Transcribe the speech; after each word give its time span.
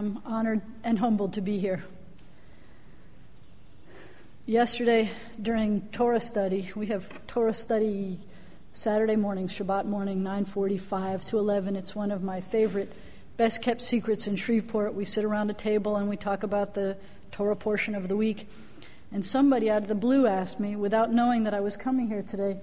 I'm 0.00 0.18
honored 0.24 0.62
and 0.82 0.98
humbled 0.98 1.34
to 1.34 1.42
be 1.42 1.58
here. 1.58 1.84
Yesterday, 4.46 5.10
during 5.42 5.82
Torah 5.92 6.20
study, 6.20 6.70
we 6.74 6.86
have 6.86 7.12
Torah 7.26 7.52
study 7.52 8.18
Saturday 8.72 9.16
morning, 9.16 9.46
Shabbat 9.46 9.84
morning, 9.84 10.22
9:45 10.22 11.26
to 11.26 11.38
11. 11.38 11.76
It's 11.76 11.94
one 11.94 12.10
of 12.10 12.22
my 12.22 12.40
favorite, 12.40 12.90
best 13.36 13.60
kept 13.60 13.82
secrets 13.82 14.26
in 14.26 14.36
Shreveport. 14.36 14.94
We 14.94 15.04
sit 15.04 15.22
around 15.22 15.50
a 15.50 15.52
table 15.52 15.96
and 15.96 16.08
we 16.08 16.16
talk 16.16 16.44
about 16.44 16.72
the 16.72 16.96
Torah 17.30 17.54
portion 17.54 17.94
of 17.94 18.08
the 18.08 18.16
week. 18.16 18.48
And 19.12 19.22
somebody 19.22 19.70
out 19.70 19.82
of 19.82 19.88
the 19.88 19.94
blue 19.94 20.26
asked 20.26 20.58
me, 20.58 20.76
without 20.76 21.12
knowing 21.12 21.44
that 21.44 21.52
I 21.52 21.60
was 21.60 21.76
coming 21.76 22.08
here 22.08 22.22
today, 22.22 22.56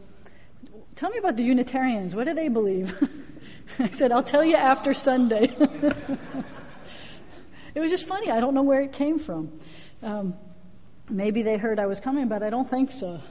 "Tell 0.96 1.12
me 1.12 1.20
about 1.20 1.36
the 1.36 1.44
Unitarians. 1.44 2.16
What 2.16 2.26
do 2.26 2.34
they 2.34 2.48
believe?" 2.48 2.98
I 3.78 3.90
said, 3.90 4.12
"I'll 4.12 4.24
tell 4.24 4.44
you 4.44 4.56
after 4.56 4.96
Sunday." 4.96 5.56
it 7.77 7.80
was 7.80 7.91
just 7.91 8.08
funny. 8.08 8.31
I 8.31 8.40
don't 8.40 8.55
know 8.55 8.63
where 8.63 8.81
it 8.81 8.91
came 8.91 9.20
from. 9.20 9.52
Um, 10.02 10.34
maybe 11.12 11.44
they 11.44 11.58
heard 11.58 11.80
I 11.80 11.86
was 11.86 12.00
coming, 12.00 12.27
but 12.27 12.41
I 12.41 12.50
don't 12.50 12.67
think 12.67 12.90
so. 12.90 13.22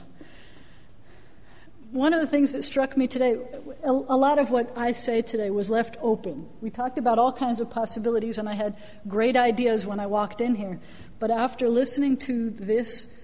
One 1.91 2.15
of 2.15 2.21
the 2.21 2.29
things 2.29 2.53
that 2.53 2.63
struck 2.63 2.97
me 2.97 3.09
today, 3.09 3.41
a, 3.83 3.91
a 3.91 4.17
lot 4.17 4.39
of 4.39 4.53
what 4.53 4.73
I 4.79 4.93
say 4.93 5.21
today 5.21 5.51
was 5.51 5.69
left 5.69 5.97
open. 6.01 6.49
We 6.61 6.71
talked 6.71 6.97
about 6.97 7.19
all 7.19 7.33
kinds 7.33 7.59
of 7.59 7.71
possibilities, 7.71 8.39
and 8.39 8.49
I 8.49 8.55
had 8.55 8.77
great 9.09 9.37
ideas 9.37 9.85
when 9.85 9.99
I 9.99 10.07
walked 10.07 10.41
in 10.41 10.55
here. 10.55 10.79
But 11.19 11.33
after 11.33 11.69
listening 11.69 12.17
to 12.19 12.51
this 12.51 13.21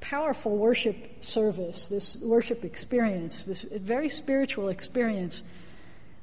powerful 0.00 0.56
worship 0.56 1.22
service, 1.22 1.86
this 1.86 2.20
worship 2.20 2.64
experience, 2.64 3.44
this 3.44 3.62
very 3.62 4.08
spiritual 4.08 4.70
experience, 4.70 5.44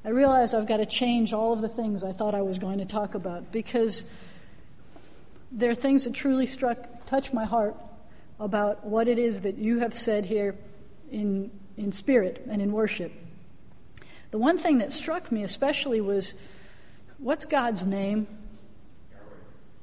I 0.05 0.09
realize 0.09 0.54
I've 0.54 0.68
got 0.68 0.77
to 0.77 0.86
change 0.86 1.34
all 1.34 1.52
of 1.52 1.62
the 1.62 1.68
things 1.68 2.04
I 2.04 2.12
thought 2.12 2.36
I 2.36 2.44
was 2.44 2.59
going 2.59 2.77
to 2.77 2.86
talk 2.86 3.16
about 3.16 3.52
because 3.52 4.04
there 5.52 5.72
are 5.72 5.75
things 5.75 6.03
that 6.03 6.14
truly 6.14 6.45
struck, 6.45 7.08
touch 7.08 7.34
my 7.34 7.44
heart 7.44 7.75
about 8.39 8.86
what 8.86 9.08
it 9.08 9.17
is 9.17 9.42
that 9.42 9.58
you 9.58 9.80
have 9.80 9.97
said 9.97 10.25
here 10.25 10.56
in, 11.12 11.50
in 11.75 11.92
spirit 11.92 12.45
and 12.47 12.62
in 12.62 12.72
worship. 12.72 13.12
The 14.30 14.38
one 14.38 14.59
thing 14.59 14.78
that 14.78 14.92
struck 14.92 15.31
me 15.31 15.42
especially 15.42 16.02
was 16.02 16.36
what's 17.17 17.45
God's 17.45 17.88
name? 17.88 18.28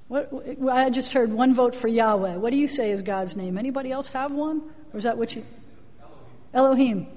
What, 0.07 0.31
I 0.70 0.91
just 0.91 1.14
heard 1.14 1.33
one 1.33 1.53
vote 1.53 1.75
for 1.75 1.89
Yahweh. 1.89 2.36
What 2.36 2.51
do 2.51 2.57
you 2.57 2.69
say 2.69 2.92
is 2.92 3.03
God's 3.03 3.34
name? 3.34 3.59
Anybody 3.59 3.91
else 3.91 4.09
have 4.11 4.31
one? 4.31 4.62
Or 4.92 4.98
is 4.98 5.05
that 5.05 5.19
what 5.19 5.34
you. 5.34 5.45
Elohim. 6.55 7.09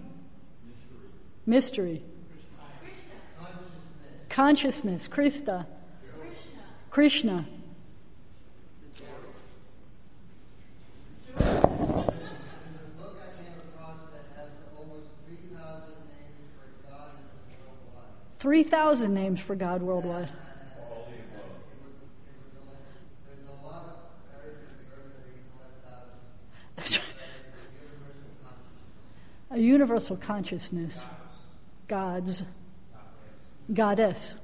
Mystery. 1.45 1.91
Mystery 1.91 2.14
consciousness, 4.35 5.07
Krista, 5.07 5.65
Krishna. 6.89 7.45
Three 18.39 18.63
thousand 18.63 19.13
names 19.13 19.39
for 19.39 19.55
God 19.55 19.81
worldwide. 19.81 20.29
A 29.49 29.57
universal 29.57 30.17
consciousness, 30.17 31.01
God's 31.87 32.43
goddess. 33.73 34.35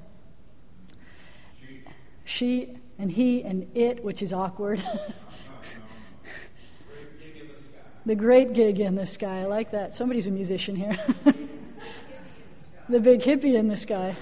She 2.24 2.76
and 2.98 3.10
he 3.10 3.42
and 3.42 3.76
it, 3.76 4.04
which 4.04 4.22
is 4.22 4.32
awkward. 4.32 4.82
the 8.06 8.14
great 8.14 8.52
gig 8.52 8.80
in 8.80 8.94
the 8.94 9.06
sky. 9.06 9.40
I 9.40 9.44
like 9.44 9.72
that. 9.72 9.94
Somebody's 9.94 10.26
a 10.26 10.30
musician 10.30 10.76
here. 10.76 10.98
the 12.88 13.00
big 13.00 13.20
hippie 13.20 13.54
in 13.54 13.68
the 13.68 13.76
sky. 13.76 14.16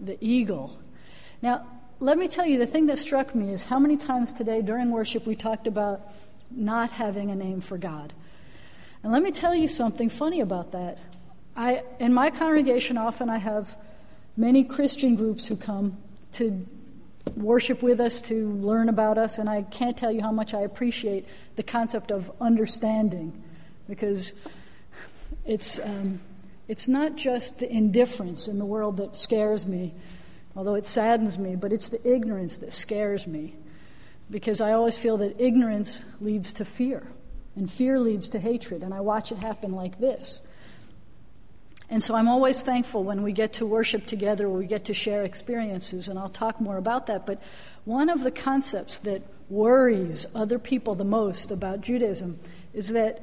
The 0.00 0.16
eagle. 0.20 0.78
Now, 1.42 1.66
let 2.00 2.16
me 2.16 2.28
tell 2.28 2.46
you 2.46 2.58
the 2.58 2.66
thing 2.66 2.86
that 2.86 2.98
struck 2.98 3.34
me 3.34 3.52
is 3.52 3.64
how 3.64 3.78
many 3.78 3.96
times 3.96 4.32
today 4.32 4.62
during 4.62 4.90
worship 4.90 5.26
we 5.26 5.34
talked 5.34 5.66
about 5.66 6.12
not 6.50 6.92
having 6.92 7.30
a 7.30 7.34
name 7.34 7.60
for 7.60 7.76
God. 7.76 8.12
And 9.02 9.12
let 9.12 9.22
me 9.22 9.30
tell 9.30 9.54
you 9.54 9.68
something 9.68 10.08
funny 10.08 10.40
about 10.40 10.72
that. 10.72 10.98
I, 11.58 11.82
in 11.98 12.14
my 12.14 12.30
congregation, 12.30 12.96
often 12.96 13.28
I 13.28 13.38
have 13.38 13.76
many 14.36 14.62
Christian 14.62 15.16
groups 15.16 15.44
who 15.44 15.56
come 15.56 15.96
to 16.34 16.64
worship 17.34 17.82
with 17.82 17.98
us, 17.98 18.20
to 18.22 18.52
learn 18.52 18.88
about 18.88 19.18
us, 19.18 19.38
and 19.38 19.48
I 19.48 19.62
can't 19.62 19.96
tell 19.96 20.12
you 20.12 20.22
how 20.22 20.30
much 20.30 20.54
I 20.54 20.60
appreciate 20.60 21.26
the 21.56 21.64
concept 21.64 22.12
of 22.12 22.30
understanding 22.40 23.42
because 23.88 24.34
it's, 25.44 25.80
um, 25.80 26.20
it's 26.68 26.86
not 26.86 27.16
just 27.16 27.58
the 27.58 27.68
indifference 27.68 28.46
in 28.46 28.60
the 28.60 28.64
world 28.64 28.98
that 28.98 29.16
scares 29.16 29.66
me, 29.66 29.94
although 30.54 30.76
it 30.76 30.86
saddens 30.86 31.38
me, 31.38 31.56
but 31.56 31.72
it's 31.72 31.88
the 31.88 32.08
ignorance 32.08 32.58
that 32.58 32.72
scares 32.72 33.26
me 33.26 33.56
because 34.30 34.60
I 34.60 34.74
always 34.74 34.96
feel 34.96 35.16
that 35.16 35.40
ignorance 35.40 36.04
leads 36.20 36.52
to 36.52 36.64
fear, 36.64 37.02
and 37.56 37.68
fear 37.68 37.98
leads 37.98 38.28
to 38.28 38.38
hatred, 38.38 38.84
and 38.84 38.94
I 38.94 39.00
watch 39.00 39.32
it 39.32 39.38
happen 39.38 39.72
like 39.72 39.98
this. 39.98 40.40
And 41.90 42.02
so 42.02 42.14
I'm 42.14 42.28
always 42.28 42.60
thankful 42.62 43.02
when 43.02 43.22
we 43.22 43.32
get 43.32 43.54
to 43.54 43.66
worship 43.66 44.04
together, 44.04 44.48
we 44.48 44.66
get 44.66 44.84
to 44.86 44.94
share 44.94 45.24
experiences, 45.24 46.08
and 46.08 46.18
I'll 46.18 46.28
talk 46.28 46.60
more 46.60 46.76
about 46.76 47.06
that. 47.06 47.24
But 47.24 47.40
one 47.84 48.10
of 48.10 48.22
the 48.22 48.30
concepts 48.30 48.98
that 48.98 49.22
worries 49.48 50.26
other 50.34 50.58
people 50.58 50.94
the 50.94 51.04
most 51.04 51.50
about 51.50 51.80
Judaism 51.80 52.38
is 52.74 52.88
that 52.88 53.22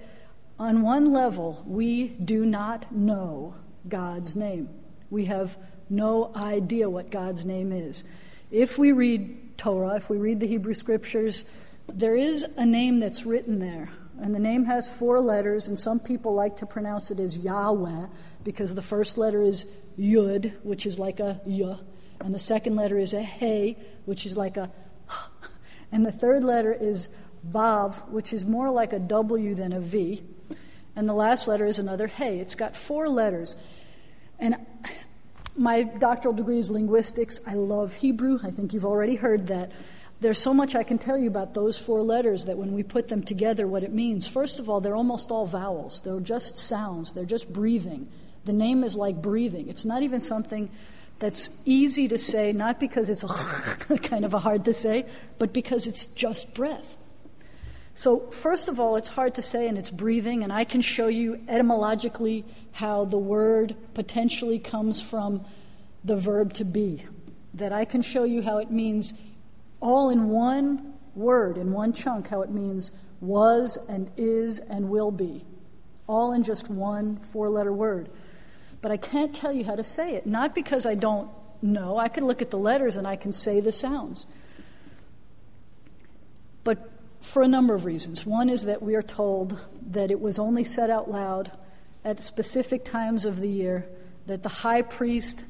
on 0.57 0.81
one 0.81 1.11
level, 1.13 1.63
we 1.67 2.07
do 2.07 2.45
not 2.45 2.91
know 2.91 3.55
God's 3.87 4.35
name. 4.35 4.69
We 5.11 5.25
have 5.25 5.57
no 5.89 6.31
idea 6.35 6.89
what 6.89 7.11
God's 7.11 7.45
name 7.45 7.71
is. 7.71 8.03
If 8.49 8.77
we 8.77 8.91
read 8.91 9.57
Torah, 9.57 9.95
if 9.97 10.09
we 10.09 10.17
read 10.17 10.39
the 10.39 10.47
Hebrew 10.47 10.73
scriptures, 10.73 11.45
there 11.87 12.15
is 12.15 12.43
a 12.57 12.65
name 12.65 12.99
that's 12.99 13.25
written 13.25 13.59
there. 13.59 13.89
And 14.21 14.33
the 14.33 14.39
name 14.39 14.65
has 14.65 14.87
four 14.97 15.19
letters, 15.19 15.67
and 15.67 15.77
some 15.77 15.99
people 15.99 16.33
like 16.33 16.57
to 16.57 16.65
pronounce 16.65 17.11
it 17.11 17.19
as 17.19 17.37
Yahweh 17.37 18.07
because 18.43 18.73
the 18.73 18.81
first 18.81 19.17
letter 19.17 19.41
is 19.41 19.65
Yud, 19.99 20.53
which 20.63 20.85
is 20.85 20.97
like 20.99 21.19
a 21.19 21.41
Y, 21.45 21.77
and 22.21 22.33
the 22.33 22.39
second 22.39 22.75
letter 22.75 22.97
is 22.97 23.13
a 23.13 23.21
Hey, 23.21 23.77
which 24.05 24.25
is 24.25 24.37
like 24.37 24.57
a 24.57 24.71
H, 25.09 25.17
and 25.91 26.05
the 26.05 26.11
third 26.11 26.43
letter 26.43 26.73
is 26.73 27.09
Vav, 27.47 28.09
which 28.09 28.31
is 28.33 28.45
more 28.45 28.71
like 28.71 28.93
a 28.93 28.99
W 28.99 29.53
than 29.53 29.73
a 29.73 29.79
V, 29.79 30.23
and 30.95 31.09
the 31.09 31.13
last 31.13 31.47
letter 31.47 31.65
is 31.65 31.77
another 31.77 32.07
Hey. 32.07 32.39
It's 32.39 32.55
got 32.55 32.75
four 32.75 33.09
letters. 33.09 33.55
And 34.39 34.55
my 35.57 35.83
doctoral 35.83 36.33
degree 36.33 36.59
is 36.59 36.71
linguistics. 36.71 37.39
I 37.47 37.53
love 37.53 37.95
Hebrew. 37.95 38.39
I 38.43 38.51
think 38.51 38.73
you've 38.73 38.85
already 38.85 39.15
heard 39.15 39.47
that. 39.47 39.71
There's 40.21 40.39
so 40.39 40.53
much 40.53 40.75
I 40.75 40.83
can 40.83 40.97
tell 40.97 41.17
you 41.17 41.27
about 41.27 41.53
those 41.53 41.77
four 41.77 42.01
letters 42.01 42.45
that 42.45 42.57
when 42.57 42.73
we 42.73 42.83
put 42.83 43.09
them 43.09 43.21
together, 43.23 43.67
what 43.67 43.83
it 43.83 43.91
means. 43.91 44.27
First 44.27 44.59
of 44.59 44.69
all, 44.69 44.79
they're 44.79 44.95
almost 44.95 45.29
all 45.29 45.45
vowels, 45.45 46.01
they're 46.01 46.19
just 46.19 46.57
sounds, 46.57 47.13
they're 47.13 47.25
just 47.25 47.51
breathing. 47.51 48.07
The 48.45 48.53
name 48.53 48.83
is 48.83 48.95
like 48.95 49.21
breathing. 49.21 49.69
It's 49.69 49.85
not 49.85 50.03
even 50.03 50.21
something 50.21 50.69
that's 51.19 51.49
easy 51.65 52.07
to 52.07 52.17
say, 52.17 52.51
not 52.51 52.79
because 52.79 53.09
it's 53.09 53.23
kind 54.03 54.23
of 54.25 54.33
a 54.33 54.39
hard 54.39 54.65
to 54.65 54.73
say, 54.73 55.05
but 55.39 55.51
because 55.51 55.87
it's 55.87 56.05
just 56.05 56.53
breath. 56.53 56.97
So, 57.93 58.19
first 58.19 58.67
of 58.67 58.79
all, 58.79 58.97
it's 58.97 59.07
hard 59.07 59.35
to 59.35 59.41
say 59.41 59.67
and 59.67 59.77
it's 59.77 59.89
breathing, 59.89 60.43
and 60.43 60.51
I 60.51 60.65
can 60.65 60.81
show 60.81 61.07
you 61.07 61.41
etymologically 61.47 62.43
how 62.73 63.05
the 63.05 63.17
word 63.17 63.75
potentially 63.93 64.59
comes 64.59 65.01
from 65.01 65.45
the 66.03 66.17
verb 66.17 66.53
to 66.55 66.65
be. 66.65 67.05
That 67.53 67.71
I 67.71 67.85
can 67.85 68.01
show 68.01 68.25
you 68.25 68.41
how 68.41 68.57
it 68.57 68.69
means 68.69 69.13
all 69.85 70.09
in 70.09 70.29
one 70.29 70.93
word, 71.13 71.57
in 71.57 71.71
one 71.71 71.93
chunk, 71.93 72.27
how 72.27 72.41
it 72.41 72.49
means 72.49 72.91
was 73.21 73.77
and 73.87 74.11
is 74.17 74.59
and 74.59 74.89
will 74.89 75.11
be. 75.11 75.45
All 76.07 76.33
in 76.33 76.43
just 76.43 76.69
one 76.69 77.17
four 77.17 77.49
letter 77.49 77.71
word 77.71 78.09
but 78.85 78.91
I 78.91 78.97
can't 78.97 79.33
tell 79.33 79.51
you 79.51 79.65
how 79.65 79.73
to 79.73 79.83
say 79.83 80.13
it. 80.13 80.27
Not 80.27 80.53
because 80.53 80.85
I 80.85 80.93
don't 80.93 81.27
know, 81.59 81.97
I 81.97 82.07
can 82.07 82.27
look 82.27 82.43
at 82.43 82.51
the 82.51 82.59
letters 82.59 82.97
and 82.97 83.07
I 83.07 83.15
can 83.15 83.31
say 83.31 83.59
the 83.59 83.71
sounds. 83.71 84.27
But 86.63 86.87
for 87.19 87.41
a 87.41 87.47
number 87.47 87.73
of 87.73 87.85
reasons. 87.85 88.27
One 88.27 88.47
is 88.47 88.65
that 88.65 88.83
we 88.83 88.93
are 88.93 89.01
told 89.01 89.65
that 89.87 90.11
it 90.11 90.21
was 90.21 90.37
only 90.37 90.63
said 90.63 90.91
out 90.91 91.09
loud 91.09 91.51
at 92.03 92.21
specific 92.21 92.85
times 92.85 93.25
of 93.25 93.39
the 93.39 93.49
year, 93.49 93.87
that 94.27 94.43
the 94.43 94.49
high 94.49 94.83
priest 94.83 95.43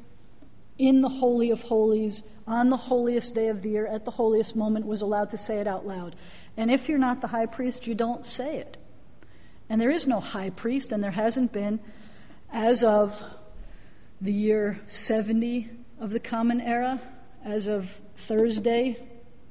in 0.78 1.02
the 1.02 1.10
Holy 1.10 1.52
of 1.52 1.64
Holies, 1.64 2.24
on 2.48 2.70
the 2.70 2.78
holiest 2.78 3.34
day 3.34 3.48
of 3.48 3.62
the 3.62 3.70
year, 3.70 3.88
at 3.88 4.06
the 4.06 4.12
holiest 4.12 4.56
moment, 4.56 4.86
was 4.86 5.02
allowed 5.02 5.30
to 5.32 5.38
say 5.38 5.60
it 5.60 5.68
out 5.68 5.88
loud. 5.88 6.16
And 6.58 6.70
if 6.70 6.90
you're 6.90 6.98
not 6.98 7.22
the 7.22 7.28
high 7.28 7.46
priest, 7.46 7.88
you 7.88 7.96
don't 7.96 8.26
say 8.26 8.58
it. 8.58 8.78
And 9.70 9.82
there 9.82 9.90
is 9.90 10.06
no 10.06 10.20
high 10.20 10.50
priest, 10.50 10.92
and 10.92 11.04
there 11.04 11.12
hasn't 11.12 11.52
been 11.52 11.80
as 12.52 12.84
of 12.84 13.24
the 14.22 14.34
year 14.34 14.80
70 14.88 15.70
of 16.00 16.12
the 16.12 16.20
Common 16.20 16.62
Era, 16.62 17.02
as 17.44 17.68
of 17.68 18.02
Thursday, 18.16 18.98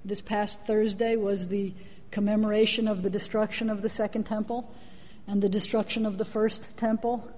this 0.04 0.20
past 0.20 0.66
Thursday, 0.66 1.16
was 1.16 1.48
the 1.48 1.72
commemoration 2.10 2.86
of 2.86 3.02
the 3.02 3.10
destruction 3.10 3.70
of 3.70 3.82
the 3.82 3.88
Second 3.88 4.24
Temple 4.24 4.72
and 5.26 5.42
the 5.42 5.48
destruction 5.48 6.06
of 6.06 6.18
the 6.18 6.24
First 6.24 6.76
Temple 6.76 7.28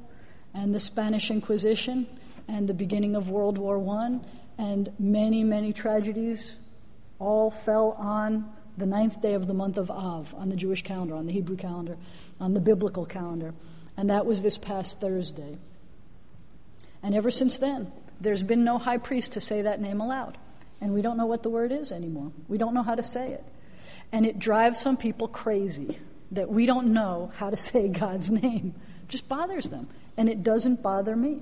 and 0.52 0.74
the 0.74 0.80
Spanish 0.80 1.30
Inquisition 1.30 2.06
and 2.48 2.68
the 2.68 2.74
beginning 2.74 3.16
of 3.16 3.28
World 3.28 3.58
War 3.58 3.78
I 3.98 4.20
and 4.58 4.92
many, 4.98 5.44
many 5.44 5.72
tragedies 5.72 6.56
all 7.18 7.50
fell 7.50 7.92
on 7.92 8.50
the 8.76 8.86
ninth 8.86 9.22
day 9.22 9.34
of 9.34 9.46
the 9.46 9.54
month 9.54 9.78
of 9.78 9.90
Av 9.90 10.34
on 10.34 10.48
the 10.48 10.56
Jewish 10.56 10.82
calendar, 10.82 11.14
on 11.14 11.26
the 11.26 11.32
Hebrew 11.32 11.56
calendar, 11.56 11.96
on 12.40 12.54
the 12.54 12.60
biblical 12.60 13.06
calendar. 13.06 13.54
And 13.96 14.10
that 14.10 14.26
was 14.26 14.42
this 14.42 14.58
past 14.58 15.00
Thursday. 15.00 15.56
And 17.02 17.14
ever 17.14 17.30
since 17.30 17.58
then, 17.58 17.90
there's 18.20 18.42
been 18.42 18.64
no 18.64 18.78
high 18.78 18.98
priest 18.98 19.32
to 19.32 19.40
say 19.40 19.62
that 19.62 19.80
name 19.80 20.00
aloud. 20.00 20.36
And 20.80 20.92
we 20.92 21.02
don't 21.02 21.16
know 21.16 21.26
what 21.26 21.42
the 21.42 21.50
word 21.50 21.72
is 21.72 21.90
anymore. 21.90 22.32
We 22.48 22.58
don't 22.58 22.74
know 22.74 22.82
how 22.82 22.94
to 22.94 23.02
say 23.02 23.32
it. 23.32 23.44
And 24.12 24.26
it 24.26 24.38
drives 24.38 24.80
some 24.80 24.96
people 24.96 25.28
crazy 25.28 25.98
that 26.32 26.50
we 26.50 26.66
don't 26.66 26.92
know 26.92 27.32
how 27.36 27.50
to 27.50 27.56
say 27.56 27.88
God's 27.92 28.30
name. 28.30 28.74
It 29.04 29.08
just 29.08 29.28
bothers 29.28 29.70
them. 29.70 29.88
And 30.16 30.28
it 30.28 30.42
doesn't 30.42 30.82
bother 30.82 31.16
me. 31.16 31.40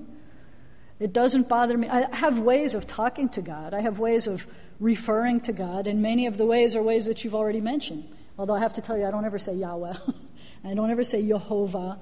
It 0.99 1.11
doesn't 1.11 1.49
bother 1.49 1.77
me. 1.77 1.89
I 1.89 2.15
have 2.15 2.39
ways 2.39 2.73
of 2.73 2.87
talking 2.87 3.29
to 3.29 3.41
God, 3.41 3.73
I 3.73 3.81
have 3.81 3.99
ways 3.99 4.27
of 4.27 4.47
referring 4.79 5.39
to 5.41 5.53
God, 5.53 5.87
and 5.87 6.01
many 6.01 6.25
of 6.25 6.37
the 6.37 6.45
ways 6.45 6.75
are 6.75 6.83
ways 6.83 7.05
that 7.05 7.23
you've 7.23 7.35
already 7.35 7.61
mentioned. 7.61 8.07
Although 8.37 8.55
I 8.55 8.59
have 8.59 8.73
to 8.73 8.81
tell 8.81 8.97
you, 8.97 9.05
I 9.05 9.11
don't 9.11 9.25
ever 9.25 9.39
say 9.39 9.53
Yahweh, 9.55 9.93
I 10.63 10.73
don't 10.73 10.89
ever 10.89 11.03
say 11.03 11.25
Jehovah. 11.25 11.97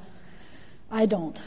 I 0.90 1.06
don't. 1.06 1.42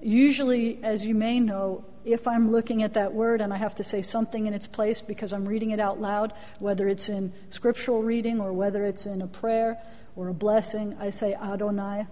Usually, 0.00 0.78
as 0.82 1.04
you 1.04 1.14
may 1.14 1.40
know, 1.40 1.84
if 2.04 2.28
I'm 2.28 2.50
looking 2.50 2.82
at 2.82 2.94
that 2.94 3.12
word 3.12 3.40
and 3.40 3.52
I 3.52 3.56
have 3.56 3.74
to 3.76 3.84
say 3.84 4.02
something 4.02 4.46
in 4.46 4.54
its 4.54 4.66
place 4.66 5.00
because 5.00 5.32
I'm 5.32 5.46
reading 5.46 5.70
it 5.70 5.80
out 5.80 6.00
loud, 6.00 6.32
whether 6.58 6.88
it's 6.88 7.08
in 7.08 7.32
scriptural 7.50 8.02
reading 8.02 8.40
or 8.40 8.52
whether 8.52 8.84
it's 8.84 9.06
in 9.06 9.22
a 9.22 9.26
prayer 9.26 9.78
or 10.14 10.28
a 10.28 10.34
blessing, 10.34 10.96
I 11.00 11.10
say 11.10 11.34
Adonai, 11.34 12.06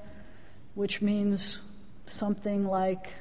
which 0.74 1.00
means 1.00 1.60
something 2.06 2.66
like 2.66 3.12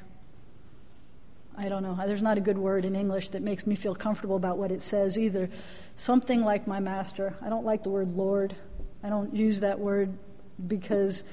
I 1.58 1.68
don't 1.70 1.82
know. 1.82 1.98
There's 2.06 2.22
not 2.22 2.36
a 2.36 2.40
good 2.42 2.58
word 2.58 2.84
in 2.84 2.94
English 2.94 3.30
that 3.30 3.42
makes 3.42 3.66
me 3.66 3.76
feel 3.76 3.94
comfortable 3.94 4.36
about 4.36 4.58
what 4.58 4.70
it 4.70 4.82
says 4.82 5.16
either. 5.16 5.48
Something 5.94 6.42
like 6.44 6.66
my 6.66 6.80
master. 6.80 7.34
I 7.40 7.48
don't 7.48 7.64
like 7.64 7.82
the 7.82 7.88
word 7.88 8.08
Lord. 8.08 8.54
I 9.02 9.08
don't 9.08 9.34
use 9.34 9.60
that 9.60 9.78
word 9.78 10.18
because 10.66 11.24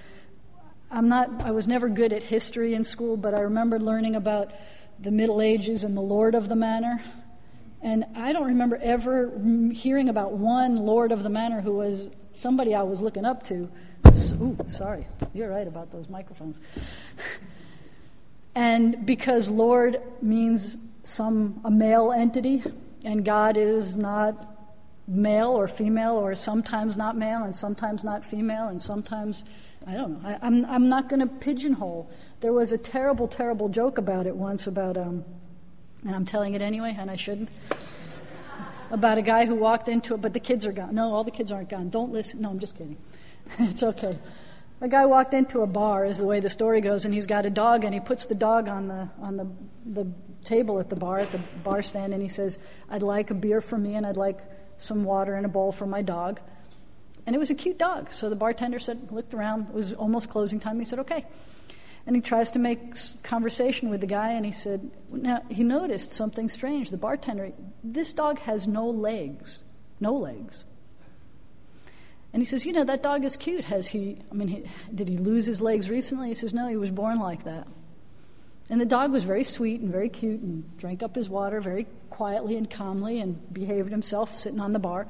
I'm 0.90 1.10
not, 1.10 1.44
I 1.44 1.52
was 1.52 1.68
never 1.68 1.90
good 1.90 2.14
at 2.14 2.24
history 2.24 2.74
in 2.74 2.86
school, 2.86 3.18
but 3.18 3.34
I 3.34 3.42
remember 3.42 3.80
learning 3.80 4.16
about 4.16 4.52
the 4.98 5.12
Middle 5.12 5.42
Ages 5.42 5.84
and 5.84 5.98
the 5.98 6.02
Lord 6.02 6.36
of 6.36 6.48
the 6.48 6.56
Manor. 6.56 7.04
And 7.82 8.06
I 8.16 8.32
don't 8.32 8.48
remember 8.48 8.80
ever 8.82 9.30
hearing 9.74 10.08
about 10.08 10.34
one 10.34 10.78
Lord 10.78 11.12
of 11.12 11.24
the 11.24 11.30
Manor 11.30 11.60
who 11.60 11.74
was 11.74 12.10
somebody 12.32 12.74
I 12.74 12.84
was 12.84 13.02
looking 13.02 13.26
up 13.26 13.44
to. 13.44 13.70
Ooh, 14.40 14.58
sorry. 14.68 15.06
You're 15.34 15.50
right 15.50 15.68
about 15.68 15.92
those 15.92 16.08
microphones. 16.08 16.62
And 18.56 19.06
because 19.06 19.50
Lord 19.50 20.02
means 20.22 20.78
some 21.04 21.62
a 21.66 21.72
male 21.72 22.12
entity, 22.12 22.64
and 23.04 23.26
God 23.26 23.58
is 23.58 23.96
not 23.96 24.50
male 25.08 25.50
or 25.50 25.68
female, 25.68 26.16
or 26.16 26.36
sometimes 26.36 26.96
not 26.96 27.18
male 27.18 27.44
and 27.44 27.56
sometimes 27.56 28.04
not 28.04 28.24
female, 28.24 28.68
and 28.68 28.82
sometimes 28.82 29.44
I 29.86 29.96
don't 29.96 30.24
know. 30.24 30.30
I, 30.30 30.34
am 30.34 30.40
I'm, 30.42 30.66
I'm 30.66 30.90
not 30.90 31.10
going 31.10 31.20
to 31.20 31.28
pigeonhole. 31.28 32.10
There 32.40 32.54
was 32.54 32.72
a 32.72 32.78
terrible, 32.78 33.28
terrible 33.28 33.70
joke 33.70 33.98
about 33.98 34.28
it 34.28 34.36
once 34.36 34.68
about, 34.68 34.96
um, 34.98 35.26
and 36.06 36.16
I'm 36.16 36.26
telling 36.26 36.54
it 36.54 36.62
anyway, 36.62 36.96
and 36.98 37.12
I 37.12 37.16
shouldn't. 37.16 37.50
about 38.92 39.18
a 39.18 39.22
guy 39.22 39.46
who 39.46 39.56
walked 39.56 39.90
into 39.90 40.14
it, 40.14 40.22
but 40.22 40.34
the 40.34 40.40
kids 40.40 40.66
are 40.66 40.72
gone. 40.72 40.96
No, 40.96 41.14
all 41.14 41.24
the 41.24 41.32
kids 41.32 41.52
aren't 41.52 41.70
gone. 41.70 41.90
Don't 41.90 42.12
listen. 42.12 42.42
No, 42.42 42.50
I'm 42.50 42.60
just 42.60 42.78
kidding. 42.78 42.98
it's 43.60 43.84
okay. 43.84 44.18
A 44.84 44.88
guy 44.90 45.06
walked 45.06 45.34
into 45.34 45.62
a 45.62 45.66
bar, 45.66 46.04
is 46.04 46.18
the 46.18 46.26
way 46.26 46.42
the 46.42 46.50
story 46.50 46.82
goes, 46.82 47.06
and 47.06 47.14
he's 47.14 47.26
got 47.26 47.46
a 47.46 47.50
dog, 47.50 47.86
and 47.86 47.94
he 47.94 48.02
puts 48.02 48.26
the 48.26 48.36
dog 48.36 48.68
on 48.68 48.90
the 48.90 49.08
on 49.22 49.38
the 49.38 49.48
the 49.86 50.12
table 50.44 50.78
at 50.78 50.90
the 50.90 50.98
bar 50.98 51.20
at 51.20 51.32
the 51.32 51.40
bar 51.64 51.82
stand, 51.82 52.14
and 52.14 52.22
he 52.22 52.28
says, 52.28 52.60
"I'd 52.90 53.02
like 53.02 53.32
a 53.32 53.34
beer 53.34 53.62
for 53.62 53.78
me, 53.78 53.96
and 53.96 54.06
I'd 54.06 54.18
like 54.18 54.42
some 54.78 55.06
water 55.06 55.38
in 55.38 55.46
a 55.46 55.48
bowl 55.48 55.72
for 55.72 55.86
my 55.86 56.02
dog." 56.02 56.42
And 57.26 57.34
it 57.34 57.40
was 57.40 57.50
a 57.50 57.56
cute 57.56 57.78
dog, 57.78 58.12
so 58.12 58.30
the 58.30 58.36
bartender 58.36 58.78
said, 58.78 59.10
looked 59.10 59.34
around. 59.34 59.68
It 59.70 59.74
was 59.74 59.94
almost 59.94 60.30
closing 60.30 60.60
time. 60.60 60.80
He 60.80 60.86
said, 60.86 61.00
"Okay." 61.00 61.26
And 62.06 62.14
he 62.14 62.22
tries 62.22 62.52
to 62.52 62.60
make 62.60 62.98
conversation 63.24 63.90
with 63.90 64.02
the 64.02 64.08
guy, 64.08 64.34
and 64.34 64.46
he 64.46 64.52
said, 64.52 64.92
"Now 65.10 65.44
he 65.48 65.64
noticed 65.64 66.12
something 66.12 66.50
strange. 66.50 66.90
The 66.90 66.98
bartender, 66.98 67.54
this 67.86 68.12
dog 68.12 68.40
has 68.40 68.68
no 68.68 68.90
legs, 68.90 69.60
no 70.02 70.14
legs." 70.14 70.66
And 72.34 72.42
he 72.42 72.46
says, 72.46 72.66
You 72.66 72.74
know, 72.74 72.84
that 72.84 73.04
dog 73.04 73.24
is 73.24 73.38
cute. 73.38 73.66
Has 73.66 73.88
he, 73.88 74.18
I 74.30 74.34
mean, 74.34 74.48
he, 74.48 74.64
did 74.94 75.08
he 75.08 75.18
lose 75.18 75.46
his 75.46 75.62
legs 75.62 75.90
recently? 75.90 76.30
He 76.30 76.34
says, 76.34 76.54
No, 76.54 76.68
he 76.68 76.76
was 76.76 76.90
born 76.90 77.20
like 77.20 77.44
that. 77.44 77.68
And 78.70 78.82
the 78.82 78.86
dog 78.86 79.12
was 79.12 79.24
very 79.24 79.44
sweet 79.44 79.82
and 79.82 79.92
very 79.92 80.10
cute 80.10 80.42
and 80.42 80.78
drank 80.78 81.04
up 81.04 81.16
his 81.16 81.30
water 81.30 81.62
very 81.62 81.86
quietly 82.10 82.56
and 82.56 82.70
calmly 82.70 83.20
and 83.20 83.54
behaved 83.54 83.92
himself 83.92 84.38
sitting 84.38 84.60
on 84.60 84.74
the 84.74 84.80
bar. 84.80 85.08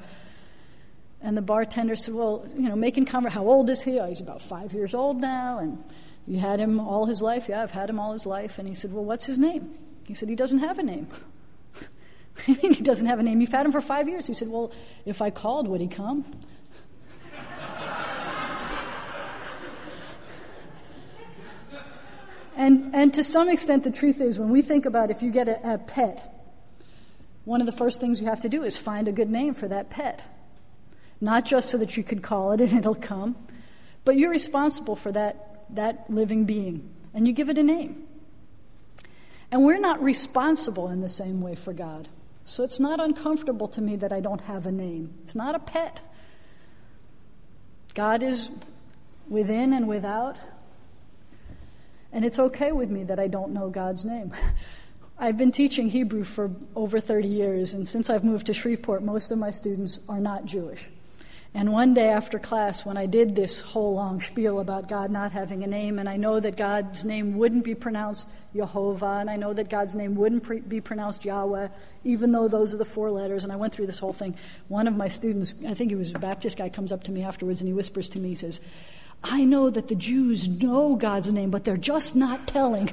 And 1.22 1.36
the 1.36 1.42
bartender 1.42 1.96
said, 1.96 2.14
Well, 2.14 2.46
you 2.54 2.68
know, 2.68 2.76
making 2.76 3.06
conversation, 3.06 3.42
how 3.42 3.48
old 3.48 3.70
is 3.70 3.82
he? 3.82 3.98
Oh, 3.98 4.06
he's 4.06 4.20
about 4.20 4.42
five 4.42 4.74
years 4.74 4.92
old 4.92 5.20
now. 5.20 5.58
And 5.58 5.82
you 6.26 6.38
had 6.38 6.60
him 6.60 6.78
all 6.78 7.06
his 7.06 7.22
life? 7.22 7.48
Yeah, 7.48 7.62
I've 7.62 7.70
had 7.70 7.88
him 7.88 7.98
all 7.98 8.12
his 8.12 8.26
life. 8.26 8.58
And 8.58 8.68
he 8.68 8.74
said, 8.74 8.92
Well, 8.92 9.04
what's 9.04 9.24
his 9.24 9.38
name? 9.38 9.72
He 10.06 10.12
said, 10.12 10.28
He 10.28 10.34
doesn't 10.34 10.58
have 10.58 10.78
a 10.78 10.82
name. 10.82 11.08
he 12.44 12.82
doesn't 12.82 13.06
have 13.06 13.18
a 13.18 13.22
name. 13.22 13.40
You've 13.40 13.52
had 13.52 13.64
him 13.64 13.72
for 13.72 13.80
five 13.80 14.08
years. 14.08 14.26
He 14.26 14.34
said, 14.34 14.48
Well, 14.48 14.72
if 15.06 15.22
I 15.22 15.30
called, 15.30 15.68
would 15.68 15.80
he 15.80 15.88
come? 15.88 16.26
And, 22.56 22.94
and 22.94 23.12
to 23.14 23.24
some 23.24 23.48
extent, 23.48 23.84
the 23.84 23.90
truth 23.90 24.20
is, 24.20 24.38
when 24.38 24.50
we 24.50 24.62
think 24.62 24.86
about 24.86 25.10
if 25.10 25.22
you 25.22 25.30
get 25.30 25.48
a, 25.48 25.74
a 25.74 25.78
pet, 25.78 26.30
one 27.44 27.60
of 27.60 27.66
the 27.66 27.72
first 27.72 28.00
things 28.00 28.20
you 28.20 28.26
have 28.26 28.40
to 28.40 28.48
do 28.48 28.62
is 28.62 28.76
find 28.76 29.08
a 29.08 29.12
good 29.12 29.30
name 29.30 29.54
for 29.54 29.68
that 29.68 29.90
pet. 29.90 30.22
Not 31.20 31.44
just 31.44 31.70
so 31.70 31.78
that 31.78 31.96
you 31.96 32.04
could 32.04 32.22
call 32.22 32.52
it 32.52 32.60
and 32.62 32.72
it'll 32.72 32.94
come, 32.94 33.36
but 34.04 34.16
you're 34.16 34.30
responsible 34.30 34.96
for 34.96 35.12
that, 35.12 35.64
that 35.74 36.10
living 36.10 36.44
being, 36.44 36.88
and 37.12 37.26
you 37.26 37.32
give 37.32 37.48
it 37.48 37.58
a 37.58 37.62
name. 37.62 38.04
And 39.50 39.64
we're 39.64 39.78
not 39.78 40.02
responsible 40.02 40.88
in 40.88 41.00
the 41.00 41.08
same 41.08 41.40
way 41.40 41.54
for 41.54 41.72
God. 41.72 42.08
So 42.44 42.62
it's 42.62 42.80
not 42.80 43.00
uncomfortable 43.00 43.68
to 43.68 43.80
me 43.80 43.96
that 43.96 44.12
I 44.12 44.20
don't 44.20 44.42
have 44.42 44.66
a 44.66 44.72
name. 44.72 45.14
It's 45.22 45.34
not 45.34 45.54
a 45.54 45.58
pet. 45.58 46.00
God 47.94 48.22
is 48.22 48.50
within 49.28 49.72
and 49.72 49.88
without. 49.88 50.36
And 52.14 52.24
it's 52.24 52.38
okay 52.38 52.70
with 52.70 52.90
me 52.90 53.02
that 53.04 53.18
I 53.18 53.26
don't 53.26 53.52
know 53.52 53.68
God's 53.68 54.04
name. 54.04 54.32
I've 55.18 55.36
been 55.36 55.50
teaching 55.50 55.88
Hebrew 55.88 56.22
for 56.22 56.52
over 56.76 57.00
30 57.00 57.26
years, 57.26 57.74
and 57.74 57.86
since 57.86 58.08
I've 58.08 58.22
moved 58.22 58.46
to 58.46 58.54
Shreveport, 58.54 59.02
most 59.02 59.32
of 59.32 59.38
my 59.38 59.50
students 59.50 59.98
are 60.08 60.20
not 60.20 60.44
Jewish. 60.44 60.90
And 61.56 61.72
one 61.72 61.92
day 61.92 62.08
after 62.08 62.38
class, 62.38 62.84
when 62.84 62.96
I 62.96 63.06
did 63.06 63.34
this 63.34 63.60
whole 63.60 63.94
long 63.94 64.20
spiel 64.20 64.60
about 64.60 64.88
God 64.88 65.10
not 65.10 65.32
having 65.32 65.64
a 65.64 65.68
name, 65.68 65.98
and 65.98 66.08
I 66.08 66.16
know 66.16 66.38
that 66.38 66.56
God's 66.56 67.04
name 67.04 67.36
wouldn't 67.36 67.64
be 67.64 67.74
pronounced 67.74 68.28
Jehovah, 68.54 69.18
and 69.20 69.28
I 69.28 69.36
know 69.36 69.52
that 69.52 69.68
God's 69.68 69.96
name 69.96 70.14
wouldn't 70.14 70.44
pre- 70.44 70.60
be 70.60 70.80
pronounced 70.80 71.24
Yahweh, 71.24 71.68
even 72.04 72.30
though 72.30 72.46
those 72.46 72.74
are 72.74 72.78
the 72.78 72.84
four 72.84 73.10
letters, 73.10 73.42
and 73.42 73.52
I 73.52 73.56
went 73.56 73.72
through 73.72 73.86
this 73.86 73.98
whole 73.98 74.12
thing. 74.12 74.36
One 74.68 74.86
of 74.86 74.96
my 74.96 75.08
students, 75.08 75.54
I 75.66 75.74
think 75.74 75.90
he 75.90 75.96
was 75.96 76.12
a 76.12 76.18
Baptist 76.20 76.58
guy, 76.58 76.68
comes 76.68 76.92
up 76.92 77.04
to 77.04 77.12
me 77.12 77.22
afterwards 77.22 77.60
and 77.60 77.66
he 77.66 77.74
whispers 77.74 78.08
to 78.10 78.20
me, 78.20 78.30
he 78.30 78.34
says, 78.36 78.60
I 79.24 79.44
know 79.44 79.70
that 79.70 79.88
the 79.88 79.94
Jews 79.94 80.48
know 80.48 80.96
God's 80.96 81.32
name, 81.32 81.50
but 81.50 81.64
they're 81.64 81.78
just 81.78 82.14
not 82.14 82.46
telling. 82.46 82.90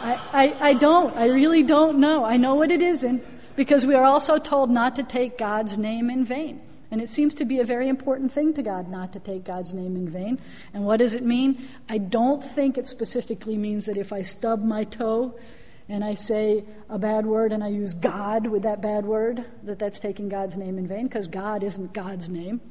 I, 0.00 0.18
I, 0.32 0.56
I, 0.70 0.72
don't. 0.74 1.14
I 1.14 1.26
really 1.26 1.62
don't 1.62 1.98
know. 1.98 2.24
I 2.24 2.38
know 2.38 2.54
what 2.54 2.70
it 2.70 2.80
isn't 2.80 3.22
because 3.54 3.84
we 3.84 3.94
are 3.94 4.04
also 4.04 4.38
told 4.38 4.70
not 4.70 4.96
to 4.96 5.02
take 5.02 5.36
God's 5.36 5.76
name 5.76 6.08
in 6.08 6.24
vain. 6.24 6.62
And 6.90 7.02
it 7.02 7.10
seems 7.10 7.34
to 7.34 7.44
be 7.44 7.60
a 7.60 7.64
very 7.64 7.86
important 7.86 8.32
thing 8.32 8.54
to 8.54 8.62
God 8.62 8.88
not 8.88 9.12
to 9.12 9.20
take 9.20 9.44
God's 9.44 9.74
name 9.74 9.94
in 9.94 10.08
vain. 10.08 10.38
And 10.72 10.86
what 10.86 11.00
does 11.00 11.12
it 11.12 11.22
mean? 11.22 11.68
I 11.86 11.98
don't 11.98 12.42
think 12.42 12.78
it 12.78 12.86
specifically 12.86 13.58
means 13.58 13.84
that 13.84 13.98
if 13.98 14.10
I 14.10 14.22
stub 14.22 14.64
my 14.64 14.84
toe 14.84 15.38
and 15.86 16.02
I 16.02 16.14
say 16.14 16.64
a 16.88 16.98
bad 16.98 17.26
word 17.26 17.52
and 17.52 17.62
I 17.62 17.68
use 17.68 17.92
God 17.92 18.46
with 18.46 18.62
that 18.62 18.80
bad 18.80 19.04
word, 19.04 19.44
that 19.64 19.78
that's 19.78 20.00
taking 20.00 20.30
God's 20.30 20.56
name 20.56 20.78
in 20.78 20.86
vain 20.86 21.08
because 21.08 21.26
God 21.26 21.62
isn't 21.62 21.92
God's 21.92 22.30
name. 22.30 22.62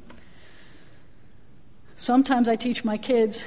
Sometimes 1.97 2.47
I 2.47 2.55
teach 2.55 2.85
my 2.85 2.97
kids 2.97 3.43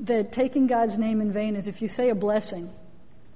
that 0.00 0.32
taking 0.32 0.66
God's 0.66 0.98
name 0.98 1.20
in 1.20 1.30
vain 1.30 1.54
is 1.54 1.68
if 1.68 1.80
you 1.80 1.86
say 1.86 2.10
a 2.10 2.16
blessing, 2.16 2.70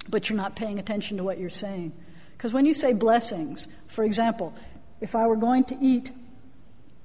but 0.09 0.29
you're 0.29 0.37
not 0.37 0.57
paying 0.57 0.81
attention 0.81 1.17
to 1.19 1.25
what 1.25 1.39
you're 1.39 1.49
saying. 1.51 1.93
Because 2.37 2.53
when 2.53 2.67
you 2.67 2.75
say 2.75 2.93
blessings, 2.93 3.69
for 3.87 4.05
example, 4.05 4.53
if 5.01 5.15
I 5.15 5.29
were 5.29 5.37
going 5.37 5.65
to 5.65 5.77
eat 5.81 6.11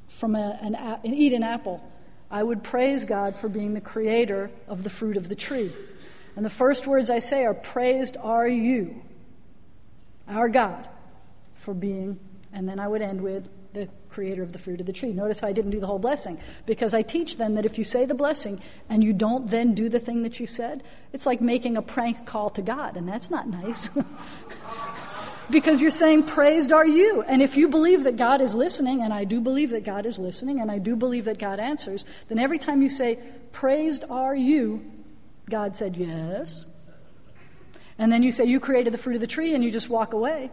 from 0.08 0.36
a, 0.36 0.58
an, 0.60 0.74
a, 0.74 1.00
eat 1.04 1.34
an 1.34 1.44
apple, 1.44 1.88
I 2.32 2.42
would 2.42 2.64
praise 2.64 3.06
God 3.06 3.36
for 3.36 3.48
being 3.48 3.76
the 3.76 3.82
creator 3.82 4.50
of 4.68 4.84
the 4.84 4.90
fruit 4.90 5.16
of 5.16 5.30
the 5.30 5.36
tree. 5.36 5.72
And 6.36 6.44
the 6.44 6.50
first 6.50 6.88
words 6.88 7.12
I 7.12 7.20
say 7.20 7.46
are, 7.46 7.54
Praised 7.54 8.18
are 8.18 8.48
you. 8.48 9.02
our 10.28 10.50
God, 10.50 10.88
for 11.54 11.76
being, 11.76 12.20
and 12.52 12.68
then 12.68 12.80
I 12.80 12.88
would 12.88 13.04
end 13.04 13.22
with 13.22 13.50
the 13.76 13.88
creator 14.10 14.42
of 14.42 14.54
the 14.54 14.58
fruit 14.58 14.80
of 14.80 14.88
the 14.88 14.94
tree. 14.94 15.14
Notice 15.14 15.42
how 15.42 15.48
I 15.48 15.52
didn't 15.52 15.72
do 15.72 15.80
the 15.80 15.86
whole 15.86 16.00
blessing, 16.00 16.40
because 16.66 16.96
I 16.96 17.04
teach 17.04 17.38
them 17.38 17.54
that 17.56 17.66
if 17.66 17.78
you 17.78 17.84
say 17.84 18.06
the 18.06 18.16
blessing 18.16 18.60
and 18.90 19.04
you 19.04 19.14
don't 19.14 19.52
then 19.52 19.76
do 19.76 19.90
the 19.90 20.00
thing 20.00 20.24
that 20.24 20.40
you 20.40 20.48
said, 20.48 20.82
it's 21.14 21.26
like 21.26 21.42
making 21.42 21.78
a 21.78 21.82
prank 21.82 22.26
call 22.26 22.50
to 22.52 22.64
God, 22.64 22.98
and 22.98 23.08
that's 23.08 23.30
not 23.30 23.48
nice. 23.48 23.90
because 25.50 25.82
you're 25.82 25.92
saying, 25.92 26.24
Praised 26.24 26.72
are 26.72 26.88
you. 26.88 27.22
And 27.22 27.42
if 27.42 27.58
you 27.58 27.68
believe 27.68 28.04
that 28.06 28.18
God 28.18 28.42
is 28.42 28.56
listening, 28.56 29.02
and 29.02 29.14
I 29.14 29.26
do 29.26 29.40
believe 29.42 29.70
that 29.72 29.84
God 29.84 30.06
is 30.06 30.18
listening, 30.18 30.60
and 30.60 30.72
I 30.72 30.80
do 30.80 30.96
believe 30.96 31.26
that 31.26 31.38
God 31.38 31.60
answers, 31.60 32.06
then 32.30 32.40
every 32.40 32.58
time 32.58 32.82
you 32.82 32.90
say, 32.90 33.20
Praised 33.52 34.06
are 34.10 34.36
you, 34.36 34.84
God 35.50 35.76
said, 35.76 35.96
Yes. 35.96 36.66
And 37.98 38.12
then 38.12 38.24
you 38.24 38.32
say, 38.32 38.46
You 38.46 38.60
created 38.60 38.94
the 38.94 38.98
fruit 38.98 39.16
of 39.16 39.22
the 39.22 39.28
tree, 39.28 39.54
and 39.54 39.64
you 39.64 39.72
just 39.72 39.90
walk 39.90 40.14
away. 40.14 40.52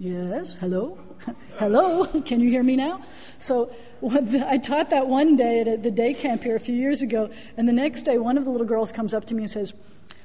Yes, 0.00 0.54
hello? 0.54 0.96
hello? 1.58 2.06
Can 2.24 2.38
you 2.38 2.50
hear 2.50 2.62
me 2.62 2.76
now? 2.76 3.02
So 3.38 3.68
I 4.00 4.58
taught 4.58 4.90
that 4.90 5.08
one 5.08 5.34
day 5.34 5.60
at 5.62 5.82
the 5.82 5.90
day 5.90 6.14
camp 6.14 6.44
here 6.44 6.54
a 6.54 6.60
few 6.60 6.76
years 6.76 7.02
ago, 7.02 7.30
and 7.56 7.68
the 7.68 7.72
next 7.72 8.04
day 8.04 8.16
one 8.16 8.38
of 8.38 8.44
the 8.44 8.50
little 8.50 8.66
girls 8.66 8.92
comes 8.92 9.12
up 9.12 9.24
to 9.26 9.34
me 9.34 9.42
and 9.42 9.50
says, 9.50 9.74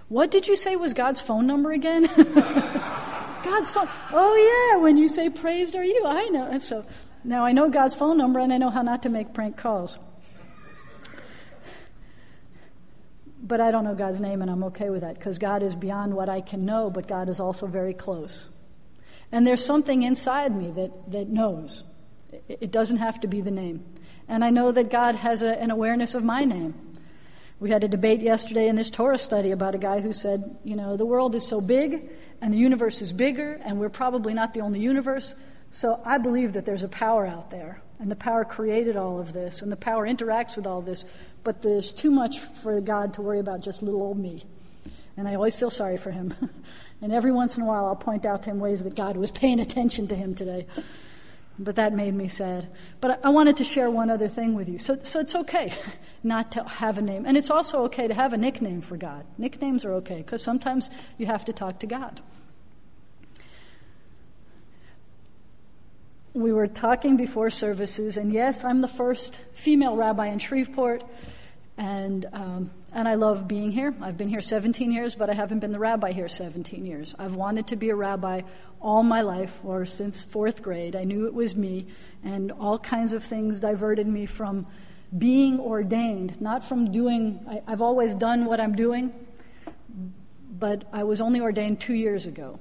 What 0.10 0.30
did 0.30 0.48
you 0.48 0.56
say 0.56 0.76
was 0.76 0.94
God's 0.94 1.22
phone 1.22 1.48
number 1.48 1.72
again? 1.72 2.04
God's 3.44 3.72
phone. 3.72 3.90
Oh, 4.12 4.72
yeah, 4.76 4.80
when 4.80 4.96
you 4.96 5.08
say 5.08 5.32
praised 5.32 5.76
are 5.76 5.84
you. 5.84 6.04
I 6.06 6.28
know. 6.28 6.46
And 6.46 6.62
so 6.62 6.86
now 7.24 7.44
I 7.44 7.52
know 7.52 7.68
God's 7.68 7.96
phone 7.96 8.18
number 8.18 8.40
and 8.40 8.54
I 8.54 8.60
know 8.60 8.70
how 8.70 8.84
not 8.84 9.02
to 9.04 9.10
make 9.10 9.34
prank 9.34 9.58
calls. 9.58 9.98
But 13.42 13.60
I 13.60 13.72
don't 13.72 13.84
know 13.84 13.96
God's 13.96 14.22
name 14.22 14.44
and 14.44 14.52
I'm 14.52 14.64
okay 14.66 14.92
with 14.92 15.02
that 15.02 15.16
because 15.16 15.40
God 15.40 15.64
is 15.64 15.76
beyond 15.76 16.14
what 16.14 16.30
I 16.30 16.42
can 16.42 16.64
know, 16.64 16.92
but 16.92 17.08
God 17.08 17.28
is 17.28 17.40
also 17.40 17.66
very 17.66 17.94
close. 17.96 18.48
And 19.34 19.48
there's 19.48 19.66
something 19.66 20.04
inside 20.04 20.56
me 20.56 20.70
that, 20.70 21.12
that 21.12 21.28
knows. 21.28 21.84
It 22.48 22.72
doesn't 22.72 22.98
have 22.98 23.20
to 23.22 23.28
be 23.28 23.42
the 23.42 23.50
name. 23.50 23.84
And 24.28 24.46
I 24.46 24.52
know 24.52 24.72
that 24.72 24.92
God 24.92 25.16
has 25.16 25.42
a, 25.42 25.60
an 25.60 25.72
awareness 25.72 26.14
of 26.14 26.24
my 26.24 26.46
name. 26.46 26.76
We 27.60 27.72
had 27.72 27.84
a 27.84 27.88
debate 27.88 28.22
yesterday 28.22 28.68
in 28.68 28.76
this 28.76 28.92
Torah 28.92 29.18
study 29.18 29.50
about 29.50 29.74
a 29.74 29.80
guy 29.80 30.02
who 30.02 30.14
said, 30.14 30.60
you 30.64 30.76
know, 30.76 30.98
the 30.98 31.06
world 31.06 31.34
is 31.34 31.48
so 31.48 31.62
big 31.62 32.12
and 32.42 32.54
the 32.54 32.60
universe 32.60 33.02
is 33.02 33.12
bigger, 33.12 33.60
and 33.64 33.80
we're 33.80 33.90
probably 33.90 34.36
not 34.36 34.54
the 34.54 34.62
only 34.62 34.80
universe. 34.80 35.34
So 35.72 36.00
I 36.06 36.20
believe 36.20 36.54
that 36.54 36.66
there's 36.66 36.84
a 36.84 36.90
power 36.90 37.26
out 37.26 37.50
there, 37.50 37.82
and 38.00 38.12
the 38.12 38.16
power 38.16 38.46
created 38.46 38.98
all 38.98 39.20
of 39.20 39.34
this, 39.34 39.64
and 39.64 39.72
the 39.72 39.78
power 39.78 40.06
interacts 40.06 40.56
with 40.56 40.68
all 40.68 40.82
this, 40.82 41.06
but 41.44 41.64
there's 41.64 41.92
too 41.94 42.12
much 42.12 42.40
for 42.40 42.80
God 42.82 43.14
to 43.14 43.22
worry 43.24 43.40
about 43.40 43.62
just 43.62 43.82
little 43.82 44.04
old 44.04 44.20
me. 44.20 44.44
And 45.16 45.28
I 45.28 45.36
always 45.36 45.56
feel 45.56 45.70
sorry 45.70 45.98
for 45.98 46.12
him. 46.12 46.34
and 47.04 47.12
every 47.12 47.34
once 47.34 47.58
in 47.58 47.64
a 47.64 47.66
while, 47.66 47.86
I'll 47.86 47.98
point 47.98 48.26
out 48.26 48.44
to 48.44 48.50
him 48.50 48.62
ways 48.62 48.82
that 48.84 48.96
God 48.96 49.18
was 49.18 49.30
paying 49.30 49.60
attention 49.60 50.08
to 50.08 50.16
him 50.16 50.36
today. 50.36 50.66
But 51.60 51.76
that 51.76 51.94
made 51.94 52.14
me 52.14 52.30
sad. 52.30 52.70
But 53.02 53.20
I 53.26 53.30
wanted 53.30 53.58
to 53.58 53.66
share 53.66 53.92
one 53.92 54.10
other 54.10 54.30
thing 54.30 54.54
with 54.56 54.70
you. 54.70 54.80
So, 54.80 54.96
so 55.04 55.20
it's 55.20 55.36
okay 55.36 55.74
not 56.24 56.54
to 56.54 56.64
have 56.64 56.98
a 56.98 57.02
name. 57.02 57.26
And 57.26 57.36
it's 57.36 57.50
also 57.52 57.84
okay 57.84 58.08
to 58.08 58.14
have 58.14 58.32
a 58.32 58.38
nickname 58.38 58.80
for 58.80 58.96
God. 58.96 59.26
Nicknames 59.38 59.84
are 59.84 59.96
okay 59.96 60.20
because 60.20 60.42
sometimes 60.42 60.90
you 61.18 61.26
have 61.26 61.44
to 61.44 61.52
talk 61.52 61.80
to 61.80 61.88
God. 61.88 62.22
We 66.34 66.54
were 66.54 66.68
talking 66.68 67.18
before 67.18 67.50
services, 67.50 68.16
and 68.16 68.32
yes, 68.32 68.64
I'm 68.64 68.80
the 68.80 68.88
first 68.88 69.36
female 69.36 69.98
rabbi 69.98 70.28
in 70.28 70.40
Shreveport, 70.40 71.04
and, 71.78 72.26
um, 72.32 72.72
and 72.94 73.08
I 73.08 73.16
love 73.16 73.48
being 73.48 73.72
here. 73.72 73.94
I've 74.02 74.18
been 74.18 74.30
here 74.30 74.42
17 74.42 74.92
years, 74.92 75.16
but 75.16 75.30
I 75.30 75.34
haven't 75.34 75.60
been 75.60 75.72
the 75.72 75.80
rabbi 75.80 76.12
here 76.12 76.28
17 76.28 76.86
years. 76.86 77.16
I've 77.18 77.36
wanted 77.36 77.68
to 77.68 77.76
be 77.76 77.90
a 77.90 77.96
rabbi 77.96 78.42
all 78.82 79.04
my 79.04 79.22
life, 79.22 79.60
or 79.64 79.86
since 79.86 80.24
fourth 80.24 80.62
grade. 80.62 80.96
I 80.96 81.04
knew 81.04 81.26
it 81.26 81.34
was 81.34 81.56
me, 81.56 81.88
and 82.24 82.52
all 82.52 82.78
kinds 82.78 83.14
of 83.14 83.24
things 83.24 83.60
diverted 83.60 84.08
me 84.08 84.26
from 84.26 84.68
being 85.18 85.60
ordained, 85.60 86.42
not 86.42 86.64
from 86.64 86.92
doing, 86.92 87.46
I, 87.50 87.62
I've 87.68 87.82
always 87.82 88.14
done 88.14 88.46
what 88.46 88.60
I'm 88.60 88.76
doing, 88.76 89.14
but 90.60 90.84
I 90.92 91.04
was 91.04 91.22
only 91.22 91.40
ordained 91.40 91.80
two 91.80 91.94
years 91.94 92.26
ago. 92.26 92.60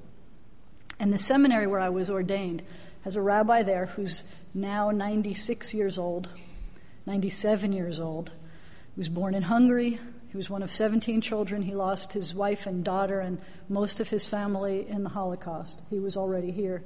And 0.99 1.13
the 1.13 1.19
seminary 1.19 1.67
where 1.67 1.81
I 1.81 1.89
was 1.89 2.09
ordained, 2.09 2.63
has 3.03 3.17
a 3.17 3.23
rabbi 3.23 3.63
there 3.63 3.87
who's 3.87 4.25
now 4.55 4.91
96 4.91 5.75
years 5.75 5.99
old, 5.99 6.29
97 7.07 7.73
years 7.73 8.01
old. 8.01 8.31
He 8.95 9.01
was 9.01 9.09
born 9.09 9.35
in 9.35 9.43
Hungary. 9.43 9.99
He 10.33 10.39
was 10.39 10.49
one 10.49 10.63
of 10.63 10.71
17 10.71 11.21
children. 11.21 11.61
He 11.61 11.75
lost 11.75 12.15
his 12.15 12.35
wife 12.35 12.67
and 12.67 12.83
daughter 12.83 13.21
and 13.21 13.39
most 13.69 14.01
of 14.01 14.09
his 14.09 14.25
family 14.25 14.89
in 14.89 15.03
the 15.03 15.11
Holocaust. 15.11 15.83
He 15.91 15.99
was 16.01 16.17
already 16.17 16.51
here. 16.51 16.83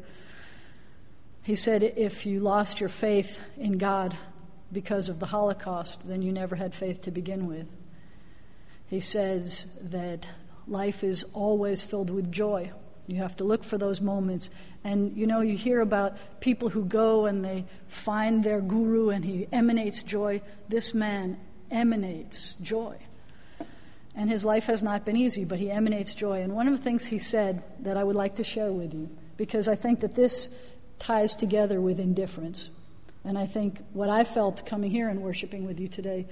He 1.45 1.55
said, 1.55 1.85
If 1.85 2.27
you 2.27 2.41
lost 2.41 2.81
your 2.81 2.89
faith 2.89 3.41
in 3.57 3.79
God 3.79 4.17
because 4.73 5.09
of 5.09 5.21
the 5.21 5.27
Holocaust, 5.27 6.09
then 6.09 6.23
you 6.23 6.33
never 6.33 6.57
had 6.57 6.75
faith 6.75 7.03
to 7.03 7.13
begin 7.13 7.47
with. 7.47 7.73
He 8.89 8.99
says 8.99 9.67
that 9.81 10.27
life 10.67 11.05
is 11.05 11.23
always 11.33 11.85
filled 11.85 12.11
with 12.11 12.33
joy. 12.33 12.73
You 13.07 13.19
have 13.19 13.37
to 13.37 13.45
look 13.45 13.63
for 13.63 13.79
those 13.79 14.01
moments 14.01 14.51
and 14.83 15.17
you 15.17 15.29
know, 15.29 15.41
you 15.41 15.57
hear 15.57 15.81
about 15.81 16.17
people 16.41 16.69
who 16.69 16.85
go 16.85 17.27
and 17.27 17.45
they 17.45 17.65
find 17.87 18.43
their 18.43 18.61
guru 18.61 19.11
and 19.11 19.25
he 19.25 19.47
emanates 19.53 20.03
joy. 20.03 20.43
This 20.69 20.95
man 20.95 21.39
emanates 21.71 22.55
joy. 22.55 22.97
And 24.17 24.31
his 24.31 24.45
life 24.45 24.67
has 24.67 24.83
not 24.83 25.05
been 25.05 25.17
easy, 25.17 25.45
but 25.45 25.59
he 25.59 25.71
emanates 25.71 26.15
joy. 26.15 26.41
And 26.41 26.55
one 26.55 26.67
of 26.67 26.77
the 26.77 26.83
things 26.83 27.05
he 27.05 27.19
said 27.19 27.63
that 27.81 27.99
I 27.99 28.03
would 28.03 28.17
like 28.17 28.37
to 28.37 28.45
share 28.45 28.73
with 28.73 28.95
you, 28.95 29.11
because 29.37 29.69
I 29.69 29.75
think 29.75 30.01
that 30.01 30.15
this 30.15 30.49
ties 30.99 31.37
together 31.37 31.81
with 31.81 32.01
indifference. 32.01 32.71
And 33.25 33.37
I 33.37 33.45
think 33.45 33.79
what 33.93 34.09
I 34.09 34.25
felt 34.25 34.65
coming 34.65 34.91
here 34.91 35.09
and 35.09 35.21
worshiping 35.21 35.67
with 35.67 35.79
you 35.79 35.89
today 35.89 36.27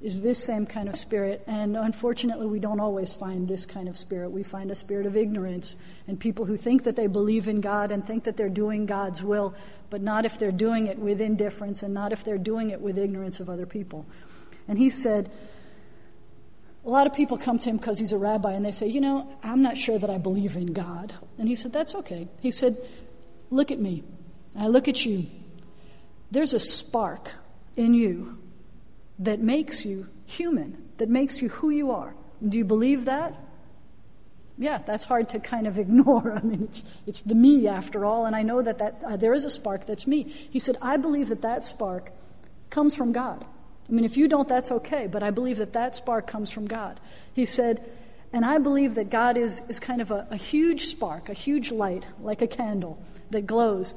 is 0.00 0.20
this 0.20 0.42
same 0.42 0.64
kind 0.66 0.88
of 0.88 0.96
spirit. 0.96 1.42
And 1.46 1.76
unfortunately, 1.76 2.46
we 2.46 2.58
don't 2.58 2.80
always 2.80 3.12
find 3.12 3.46
this 3.46 3.66
kind 3.66 3.88
of 3.88 3.96
spirit. 3.96 4.30
We 4.30 4.42
find 4.42 4.70
a 4.70 4.76
spirit 4.76 5.06
of 5.06 5.16
ignorance 5.16 5.76
and 6.06 6.18
people 6.18 6.44
who 6.44 6.56
think 6.56 6.84
that 6.84 6.96
they 6.96 7.06
believe 7.06 7.48
in 7.48 7.60
God 7.60 7.92
and 7.92 8.04
think 8.04 8.24
that 8.24 8.36
they're 8.36 8.48
doing 8.48 8.86
God's 8.86 9.22
will, 9.22 9.54
but 9.90 10.00
not 10.00 10.24
if 10.24 10.38
they're 10.38 10.52
doing 10.52 10.86
it 10.86 10.98
with 10.98 11.20
indifference 11.20 11.82
and 11.82 11.94
not 11.94 12.12
if 12.12 12.24
they're 12.24 12.38
doing 12.38 12.70
it 12.70 12.80
with 12.80 12.98
ignorance 12.98 13.40
of 13.40 13.50
other 13.50 13.66
people. 13.66 14.06
And 14.68 14.78
he 14.78 14.90
said, 14.90 15.30
a 16.88 16.90
lot 16.90 17.06
of 17.06 17.12
people 17.12 17.36
come 17.36 17.58
to 17.58 17.68
him 17.68 17.76
because 17.76 17.98
he's 17.98 18.12
a 18.12 18.18
rabbi 18.18 18.54
and 18.54 18.64
they 18.64 18.72
say, 18.72 18.86
You 18.86 19.02
know, 19.02 19.28
I'm 19.42 19.60
not 19.60 19.76
sure 19.76 19.98
that 19.98 20.08
I 20.08 20.16
believe 20.16 20.56
in 20.56 20.72
God. 20.72 21.12
And 21.38 21.46
he 21.46 21.54
said, 21.54 21.70
That's 21.70 21.94
okay. 21.96 22.28
He 22.40 22.50
said, 22.50 22.78
Look 23.50 23.70
at 23.70 23.78
me. 23.78 24.04
I 24.56 24.68
look 24.68 24.88
at 24.88 25.04
you. 25.04 25.26
There's 26.30 26.54
a 26.54 26.58
spark 26.58 27.32
in 27.76 27.92
you 27.92 28.38
that 29.18 29.38
makes 29.38 29.84
you 29.84 30.06
human, 30.24 30.82
that 30.96 31.10
makes 31.10 31.42
you 31.42 31.50
who 31.50 31.68
you 31.68 31.90
are. 31.90 32.14
Do 32.46 32.56
you 32.56 32.64
believe 32.64 33.04
that? 33.04 33.34
Yeah, 34.56 34.78
that's 34.78 35.04
hard 35.04 35.28
to 35.30 35.40
kind 35.40 35.66
of 35.66 35.78
ignore. 35.84 36.32
I 36.32 36.40
mean, 36.40 36.62
it's, 36.62 36.84
it's 37.06 37.20
the 37.20 37.34
me 37.34 37.68
after 37.68 38.06
all, 38.06 38.24
and 38.24 38.34
I 38.34 38.42
know 38.42 38.62
that 38.62 38.78
that's, 38.78 39.04
uh, 39.04 39.18
there 39.18 39.34
is 39.34 39.44
a 39.44 39.50
spark 39.50 39.84
that's 39.84 40.06
me. 40.06 40.22
He 40.22 40.58
said, 40.58 40.76
I 40.80 40.96
believe 40.96 41.28
that 41.28 41.42
that 41.42 41.62
spark 41.62 42.12
comes 42.70 42.94
from 42.94 43.12
God. 43.12 43.44
I 43.88 43.92
mean, 43.92 44.04
if 44.04 44.16
you 44.16 44.28
don't, 44.28 44.46
that's 44.46 44.70
okay, 44.70 45.06
but 45.06 45.22
I 45.22 45.30
believe 45.30 45.56
that 45.56 45.72
that 45.72 45.94
spark 45.94 46.26
comes 46.26 46.50
from 46.50 46.66
God. 46.66 47.00
He 47.32 47.46
said, 47.46 47.82
and 48.32 48.44
I 48.44 48.58
believe 48.58 48.94
that 48.96 49.08
God 49.08 49.38
is, 49.38 49.60
is 49.70 49.80
kind 49.80 50.02
of 50.02 50.10
a, 50.10 50.26
a 50.30 50.36
huge 50.36 50.82
spark, 50.86 51.28
a 51.28 51.34
huge 51.34 51.70
light, 51.70 52.06
like 52.20 52.42
a 52.42 52.46
candle 52.46 53.02
that 53.30 53.46
glows. 53.46 53.94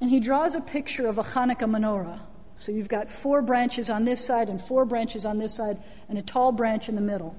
And 0.00 0.10
he 0.10 0.20
draws 0.20 0.54
a 0.54 0.60
picture 0.60 1.06
of 1.06 1.18
a 1.18 1.24
Hanukkah 1.24 1.68
menorah, 1.68 2.20
so 2.56 2.72
you've 2.72 2.88
got 2.88 3.10
four 3.10 3.42
branches 3.42 3.90
on 3.90 4.04
this 4.04 4.24
side 4.24 4.48
and 4.48 4.60
four 4.60 4.84
branches 4.84 5.26
on 5.26 5.38
this 5.38 5.54
side 5.54 5.78
and 6.08 6.16
a 6.16 6.22
tall 6.22 6.52
branch 6.52 6.88
in 6.88 6.94
the 6.94 7.00
middle. 7.02 7.36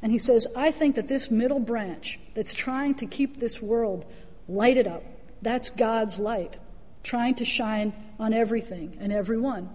And 0.00 0.12
he 0.12 0.18
says, 0.18 0.46
I 0.56 0.70
think 0.70 0.96
that 0.96 1.08
this 1.08 1.30
middle 1.30 1.60
branch 1.60 2.18
that's 2.34 2.54
trying 2.54 2.94
to 2.96 3.06
keep 3.06 3.38
this 3.38 3.60
world 3.60 4.04
lighted 4.48 4.86
up, 4.86 5.02
that's 5.40 5.70
God's 5.70 6.18
light, 6.18 6.56
trying 7.02 7.34
to 7.36 7.44
shine 7.44 7.92
on 8.18 8.32
everything 8.32 8.96
and 9.00 9.12
everyone. 9.12 9.70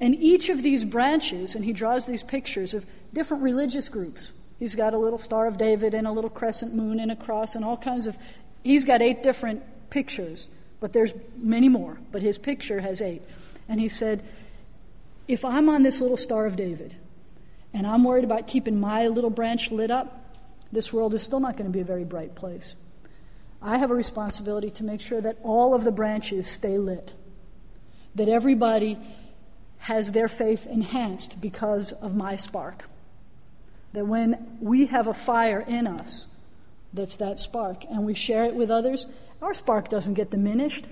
And 0.00 0.14
each 0.14 0.48
of 0.48 0.62
these 0.62 0.84
branches, 0.84 1.54
and 1.54 1.64
he 1.64 1.72
draws 1.72 2.06
these 2.06 2.22
pictures 2.22 2.74
of 2.74 2.84
different 3.12 3.42
religious 3.42 3.88
groups. 3.88 4.30
He's 4.58 4.74
got 4.74 4.94
a 4.94 4.98
little 4.98 5.18
Star 5.18 5.46
of 5.46 5.58
David 5.58 5.94
and 5.94 6.06
a 6.06 6.12
little 6.12 6.30
crescent 6.30 6.74
moon 6.74 7.00
and 7.00 7.10
a 7.10 7.16
cross 7.16 7.54
and 7.54 7.64
all 7.64 7.76
kinds 7.76 8.06
of. 8.06 8.16
He's 8.62 8.84
got 8.84 9.00
eight 9.02 9.22
different 9.22 9.62
pictures, 9.90 10.48
but 10.80 10.92
there's 10.92 11.14
many 11.36 11.68
more. 11.68 11.98
But 12.12 12.22
his 12.22 12.36
picture 12.38 12.80
has 12.80 13.00
eight. 13.00 13.22
And 13.68 13.80
he 13.80 13.88
said, 13.88 14.22
If 15.28 15.44
I'm 15.44 15.68
on 15.68 15.82
this 15.82 16.00
little 16.00 16.16
Star 16.16 16.46
of 16.46 16.56
David 16.56 16.94
and 17.72 17.86
I'm 17.86 18.04
worried 18.04 18.24
about 18.24 18.48
keeping 18.48 18.80
my 18.80 19.08
little 19.08 19.30
branch 19.30 19.70
lit 19.70 19.90
up, 19.90 20.22
this 20.72 20.92
world 20.92 21.14
is 21.14 21.22
still 21.22 21.40
not 21.40 21.56
going 21.56 21.70
to 21.70 21.72
be 21.72 21.80
a 21.80 21.84
very 21.84 22.04
bright 22.04 22.34
place. 22.34 22.74
I 23.62 23.78
have 23.78 23.90
a 23.90 23.94
responsibility 23.94 24.70
to 24.72 24.84
make 24.84 25.00
sure 25.00 25.20
that 25.20 25.38
all 25.42 25.74
of 25.74 25.84
the 25.84 25.90
branches 25.90 26.46
stay 26.46 26.78
lit, 26.78 27.14
that 28.14 28.28
everybody 28.28 28.98
has 29.86 30.10
their 30.10 30.26
faith 30.26 30.66
enhanced 30.66 31.40
because 31.40 31.92
of 31.92 32.12
my 32.12 32.34
spark. 32.34 32.82
That 33.92 34.04
when 34.04 34.58
we 34.60 34.86
have 34.86 35.06
a 35.06 35.14
fire 35.14 35.60
in 35.60 35.86
us, 35.86 36.26
that's 36.92 37.14
that 37.16 37.38
spark, 37.38 37.84
and 37.84 38.04
we 38.04 38.12
share 38.12 38.46
it 38.46 38.56
with 38.56 38.68
others, 38.68 39.06
our 39.40 39.54
spark 39.54 39.88
doesn't 39.88 40.14
get 40.14 40.28
diminished. 40.32 40.88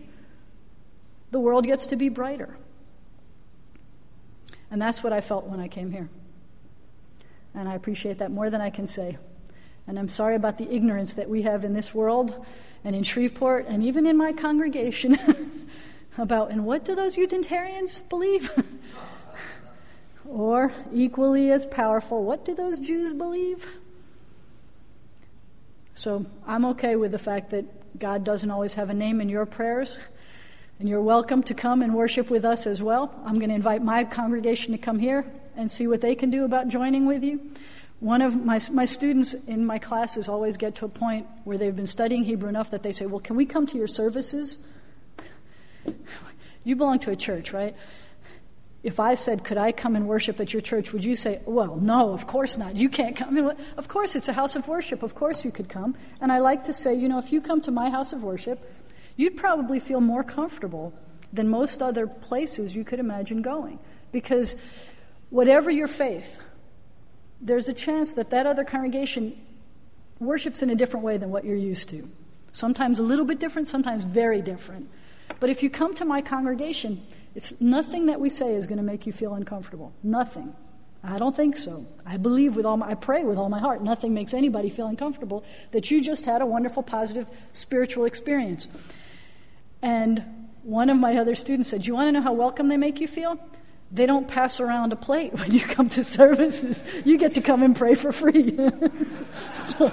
The 1.32 1.40
world 1.40 1.66
gets 1.66 1.88
to 1.88 1.96
be 1.96 2.08
brighter. 2.08 2.56
And 4.70 4.80
that's 4.80 5.02
what 5.02 5.12
I 5.12 5.20
felt 5.20 5.46
when 5.46 5.58
I 5.58 5.66
came 5.66 5.90
here. 5.90 6.08
And 7.52 7.68
I 7.68 7.74
appreciate 7.74 8.18
that 8.18 8.30
more 8.30 8.48
than 8.48 8.60
I 8.60 8.70
can 8.70 8.86
say. 8.86 9.18
And 9.88 9.98
I'm 9.98 10.08
sorry 10.08 10.36
about 10.36 10.56
the 10.56 10.72
ignorance 10.72 11.14
that 11.14 11.28
we 11.28 11.42
have 11.42 11.64
in 11.64 11.72
this 11.72 11.92
world 11.92 12.46
and 12.84 12.94
in 12.94 13.02
Shreveport 13.02 13.66
and 13.66 13.82
even 13.82 14.06
in 14.06 14.16
my 14.16 14.32
congregation 14.32 15.16
about, 16.18 16.50
and 16.50 16.64
what 16.64 16.84
do 16.84 16.94
those 16.94 17.16
Unitarians 17.16 18.00
believe? 18.00 18.50
or, 20.28 20.72
equally 20.92 21.50
as 21.50 21.66
powerful, 21.66 22.24
what 22.24 22.44
do 22.44 22.54
those 22.54 22.78
Jews 22.78 23.14
believe? 23.14 23.66
So 25.94 26.26
I'm 26.46 26.64
okay 26.66 26.96
with 26.96 27.12
the 27.12 27.18
fact 27.18 27.50
that 27.50 27.64
God 27.98 28.24
doesn't 28.24 28.50
always 28.50 28.74
have 28.74 28.90
a 28.90 28.94
name 28.94 29.20
in 29.20 29.28
your 29.28 29.46
prayers. 29.46 29.98
And 30.80 30.88
you're 30.88 31.00
welcome 31.00 31.42
to 31.44 31.54
come 31.54 31.82
and 31.82 31.94
worship 31.94 32.30
with 32.30 32.44
us 32.44 32.66
as 32.66 32.82
well. 32.82 33.14
I'm 33.24 33.38
going 33.38 33.50
to 33.50 33.54
invite 33.54 33.82
my 33.82 34.02
congregation 34.02 34.72
to 34.72 34.78
come 34.78 34.98
here 34.98 35.24
and 35.56 35.70
see 35.70 35.86
what 35.86 36.00
they 36.00 36.16
can 36.16 36.30
do 36.30 36.44
about 36.44 36.68
joining 36.68 37.06
with 37.06 37.22
you. 37.22 37.52
One 38.00 38.22
of 38.22 38.44
my, 38.44 38.60
my 38.72 38.84
students 38.84 39.34
in 39.34 39.64
my 39.64 39.78
classes 39.78 40.28
always 40.28 40.56
get 40.56 40.74
to 40.76 40.84
a 40.84 40.88
point 40.88 41.28
where 41.44 41.56
they've 41.56 41.74
been 41.74 41.86
studying 41.86 42.24
Hebrew 42.24 42.48
enough 42.48 42.70
that 42.70 42.82
they 42.82 42.90
say, 42.90 43.06
Well, 43.06 43.20
can 43.20 43.36
we 43.36 43.46
come 43.46 43.66
to 43.68 43.78
your 43.78 43.86
services? 43.86 44.58
you 46.64 46.76
belong 46.76 46.98
to 47.00 47.10
a 47.10 47.16
church, 47.16 47.52
right? 47.52 47.74
If 48.82 49.00
I 49.00 49.14
said, 49.14 49.44
Could 49.44 49.56
I 49.56 49.72
come 49.72 49.96
and 49.96 50.06
worship 50.06 50.40
at 50.40 50.52
your 50.52 50.60
church, 50.60 50.92
would 50.92 51.04
you 51.04 51.16
say, 51.16 51.40
Well, 51.46 51.76
no, 51.76 52.12
of 52.12 52.26
course 52.26 52.58
not. 52.58 52.76
You 52.76 52.88
can't 52.88 53.16
come. 53.16 53.52
Of 53.76 53.88
course, 53.88 54.14
it's 54.14 54.28
a 54.28 54.32
house 54.32 54.56
of 54.56 54.68
worship. 54.68 55.02
Of 55.02 55.14
course, 55.14 55.44
you 55.44 55.50
could 55.50 55.68
come. 55.68 55.96
And 56.20 56.30
I 56.30 56.38
like 56.38 56.64
to 56.64 56.72
say, 56.72 56.94
you 56.94 57.08
know, 57.08 57.18
if 57.18 57.32
you 57.32 57.40
come 57.40 57.60
to 57.62 57.70
my 57.70 57.90
house 57.90 58.12
of 58.12 58.22
worship, 58.22 58.60
you'd 59.16 59.36
probably 59.36 59.80
feel 59.80 60.00
more 60.00 60.22
comfortable 60.22 60.92
than 61.32 61.48
most 61.48 61.82
other 61.82 62.06
places 62.06 62.76
you 62.76 62.84
could 62.84 63.00
imagine 63.00 63.42
going. 63.42 63.78
Because 64.12 64.54
whatever 65.30 65.70
your 65.70 65.88
faith, 65.88 66.38
there's 67.40 67.68
a 67.68 67.74
chance 67.74 68.14
that 68.14 68.30
that 68.30 68.46
other 68.46 68.64
congregation 68.64 69.36
worships 70.20 70.62
in 70.62 70.70
a 70.70 70.74
different 70.74 71.04
way 71.04 71.16
than 71.16 71.30
what 71.30 71.44
you're 71.44 71.56
used 71.56 71.88
to. 71.88 72.08
Sometimes 72.52 72.98
a 72.98 73.02
little 73.02 73.24
bit 73.24 73.40
different, 73.40 73.66
sometimes 73.66 74.04
very 74.04 74.40
different. 74.40 74.88
But 75.40 75.50
if 75.50 75.62
you 75.62 75.70
come 75.70 75.94
to 75.94 76.04
my 76.04 76.20
congregation, 76.20 77.02
it's 77.34 77.60
nothing 77.60 78.06
that 78.06 78.20
we 78.20 78.30
say 78.30 78.54
is 78.54 78.66
going 78.66 78.78
to 78.78 78.84
make 78.84 79.06
you 79.06 79.12
feel 79.12 79.34
uncomfortable. 79.34 79.92
Nothing. 80.02 80.54
I 81.02 81.18
don't 81.18 81.36
think 81.36 81.56
so. 81.56 81.84
I 82.06 82.16
believe 82.16 82.56
with 82.56 82.64
all 82.64 82.78
my, 82.78 82.90
I 82.90 82.94
pray 82.94 83.24
with 83.24 83.36
all 83.36 83.50
my 83.50 83.58
heart. 83.58 83.82
Nothing 83.82 84.14
makes 84.14 84.32
anybody 84.32 84.70
feel 84.70 84.86
uncomfortable 84.86 85.44
that 85.72 85.90
you 85.90 86.02
just 86.02 86.24
had 86.24 86.40
a 86.40 86.46
wonderful, 86.46 86.82
positive 86.82 87.28
spiritual 87.52 88.06
experience. 88.06 88.68
And 89.82 90.24
one 90.62 90.88
of 90.88 90.98
my 90.98 91.16
other 91.18 91.34
students 91.34 91.68
said, 91.68 91.86
you 91.86 91.94
want 91.94 92.08
to 92.08 92.12
know 92.12 92.22
how 92.22 92.32
welcome 92.32 92.68
they 92.68 92.78
make 92.78 93.00
you 93.00 93.06
feel? 93.06 93.38
They 93.92 94.06
don't 94.06 94.26
pass 94.26 94.60
around 94.60 94.94
a 94.94 94.96
plate 94.96 95.34
when 95.38 95.50
you 95.50 95.60
come 95.60 95.88
to 95.90 96.02
services. 96.02 96.82
You 97.04 97.18
get 97.18 97.34
to 97.34 97.42
come 97.42 97.62
and 97.62 97.76
pray 97.76 97.94
for 97.94 98.10
free. 98.10 98.56
so, 99.52 99.92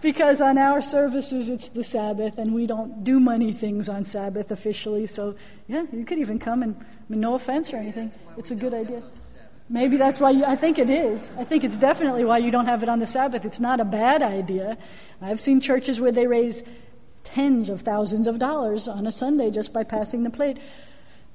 because 0.00 0.40
on 0.40 0.58
our 0.58 0.80
services 0.80 1.48
it's 1.48 1.68
the 1.70 1.84
Sabbath 1.84 2.38
and 2.38 2.54
we 2.54 2.66
don't 2.66 3.04
do 3.04 3.20
money 3.20 3.52
things 3.52 3.88
on 3.88 4.04
Sabbath 4.04 4.50
officially. 4.50 5.06
So, 5.06 5.34
yeah, 5.66 5.84
you 5.92 6.04
could 6.04 6.18
even 6.18 6.38
come 6.38 6.62
and, 6.62 6.76
I 6.76 6.84
mean, 7.08 7.20
no 7.20 7.34
offense 7.34 7.72
or 7.72 7.76
anything. 7.76 8.12
It's 8.36 8.50
a 8.50 8.54
good 8.54 8.74
idea. 8.74 9.02
Maybe 9.70 9.98
that's 9.98 10.18
why 10.18 10.30
you, 10.30 10.44
I 10.44 10.56
think 10.56 10.78
it 10.78 10.88
is. 10.88 11.28
I 11.38 11.44
think 11.44 11.62
it's 11.62 11.76
definitely 11.76 12.24
why 12.24 12.38
you 12.38 12.50
don't 12.50 12.66
have 12.66 12.82
it 12.82 12.88
on 12.88 13.00
the 13.00 13.06
Sabbath. 13.06 13.44
It's 13.44 13.60
not 13.60 13.80
a 13.80 13.84
bad 13.84 14.22
idea. 14.22 14.78
I've 15.20 15.40
seen 15.40 15.60
churches 15.60 16.00
where 16.00 16.12
they 16.12 16.26
raise 16.26 16.62
tens 17.24 17.68
of 17.68 17.82
thousands 17.82 18.26
of 18.26 18.38
dollars 18.38 18.88
on 18.88 19.06
a 19.06 19.12
Sunday 19.12 19.50
just 19.50 19.74
by 19.74 19.84
passing 19.84 20.22
the 20.22 20.30
plate. 20.30 20.58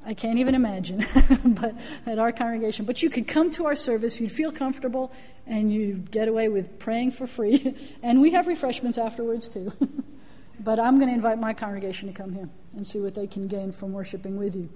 I 0.06 0.14
can't 0.14 0.38
even 0.38 0.54
imagine, 0.54 1.06
but 1.46 1.76
at 2.06 2.20
our 2.20 2.32
congregation. 2.32 2.86
But 2.86 3.02
you 3.02 3.10
could 3.10 3.28
come 3.28 3.52
to 3.52 3.66
our 3.66 3.76
service, 3.76 4.20
you'd 4.20 4.32
feel 4.32 4.52
comfortable, 4.52 5.14
and 5.48 5.72
you'd 5.72 6.12
get 6.12 6.28
away 6.28 6.50
with 6.50 6.78
praying 6.78 7.12
for 7.12 7.26
free. 7.26 7.76
and 8.04 8.22
we 8.22 8.32
have 8.32 8.48
refreshments 8.48 8.98
afterwards, 8.98 9.48
too. 9.48 9.72
but 10.60 10.80
I'm 10.80 10.98
going 10.98 11.08
to 11.08 11.14
invite 11.14 11.40
my 11.40 11.54
congregation 11.54 12.08
to 12.10 12.14
come 12.14 12.34
here 12.34 12.50
and 12.76 12.86
see 12.86 13.00
what 13.00 13.16
they 13.16 13.28
can 13.28 13.48
gain 13.48 13.72
from 13.72 13.94
worshiping 13.94 14.38
with 14.38 14.56
you, 14.56 14.70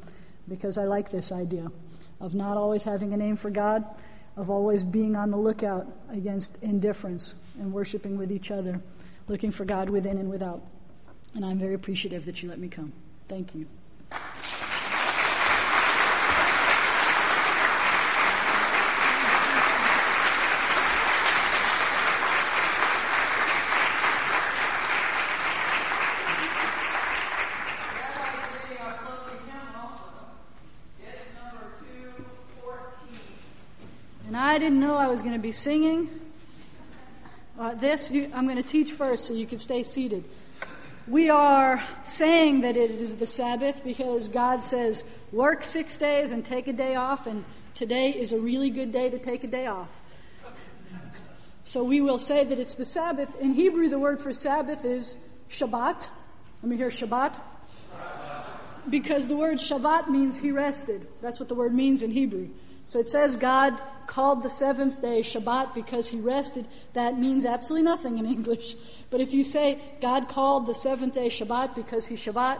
because 0.47 0.77
I 0.77 0.83
like 0.83 1.11
this 1.11 1.31
idea 1.31 1.71
of 2.21 2.33
not 2.33 2.57
always 2.57 2.83
having 2.83 3.11
a 3.13 3.17
name 3.17 3.35
for 3.35 3.49
God, 3.49 3.85
of 4.37 4.49
always 4.49 4.83
being 4.83 5.15
on 5.15 5.29
the 5.29 5.37
lookout 5.37 5.87
against 6.09 6.63
indifference 6.63 7.35
and 7.59 7.73
worshiping 7.73 8.17
with 8.17 8.31
each 8.31 8.49
other, 8.51 8.81
looking 9.27 9.51
for 9.51 9.65
God 9.65 9.89
within 9.89 10.17
and 10.17 10.29
without. 10.29 10.61
And 11.35 11.43
I'm 11.43 11.59
very 11.59 11.73
appreciative 11.73 12.25
that 12.25 12.41
you 12.41 12.49
let 12.49 12.59
me 12.59 12.67
come. 12.67 12.93
Thank 13.27 13.53
you. 13.53 13.67
I 34.57 34.59
didn't 34.59 34.79
know 34.79 34.97
I 34.97 35.05
was 35.05 35.21
going 35.21 35.35
to 35.35 35.39
be 35.39 35.51
singing. 35.51 36.09
Uh, 37.59 37.75
this, 37.75 38.09
you, 38.09 38.31
I'm 38.33 38.45
going 38.45 38.57
to 38.57 38.67
teach 38.67 38.91
first 38.91 39.27
so 39.27 39.35
you 39.35 39.45
can 39.45 39.59
stay 39.59 39.83
seated. 39.83 40.23
We 41.07 41.29
are 41.29 41.83
saying 42.01 42.61
that 42.61 42.75
it 42.75 42.89
is 42.89 43.17
the 43.17 43.27
Sabbath 43.27 43.83
because 43.83 44.27
God 44.27 44.63
says, 44.63 45.03
work 45.31 45.63
six 45.63 45.95
days 45.95 46.31
and 46.31 46.43
take 46.43 46.67
a 46.67 46.73
day 46.73 46.95
off, 46.95 47.27
and 47.27 47.45
today 47.75 48.09
is 48.09 48.31
a 48.31 48.39
really 48.39 48.71
good 48.71 48.91
day 48.91 49.11
to 49.11 49.19
take 49.19 49.43
a 49.43 49.47
day 49.47 49.67
off. 49.67 49.93
So 51.63 51.83
we 51.83 52.01
will 52.01 52.17
say 52.17 52.43
that 52.43 52.57
it's 52.57 52.73
the 52.73 52.83
Sabbath. 52.83 53.39
In 53.39 53.53
Hebrew, 53.53 53.89
the 53.89 53.99
word 53.99 54.19
for 54.19 54.33
Sabbath 54.33 54.85
is 54.85 55.17
Shabbat. 55.51 56.09
Let 56.63 56.69
me 56.71 56.77
hear 56.77 56.89
Shabbat. 56.89 57.39
Because 58.89 59.27
the 59.27 59.37
word 59.37 59.59
Shabbat 59.59 60.09
means 60.09 60.39
he 60.39 60.51
rested. 60.51 61.05
That's 61.21 61.39
what 61.39 61.47
the 61.47 61.53
word 61.53 61.75
means 61.75 62.01
in 62.01 62.09
Hebrew. 62.09 62.49
So 62.87 62.99
it 62.99 63.09
says 63.09 63.35
God 63.35 63.77
called 64.07 64.41
the 64.41 64.49
seventh 64.49 65.01
day 65.01 65.19
Shabbat 65.19 65.75
because 65.75 66.07
he 66.07 66.19
rested. 66.19 66.65
That 66.93 67.19
means 67.19 67.45
absolutely 67.45 67.83
nothing 67.83 68.17
in 68.17 68.25
English. 68.37 68.75
But 69.09 69.21
if 69.21 69.33
you 69.33 69.43
say 69.43 69.79
God 70.01 70.29
called 70.29 70.65
the 70.65 70.73
seventh 70.73 71.13
day 71.13 71.27
Shabbat 71.27 71.75
because 71.75 72.07
he 72.07 72.15
Shabbat, 72.15 72.59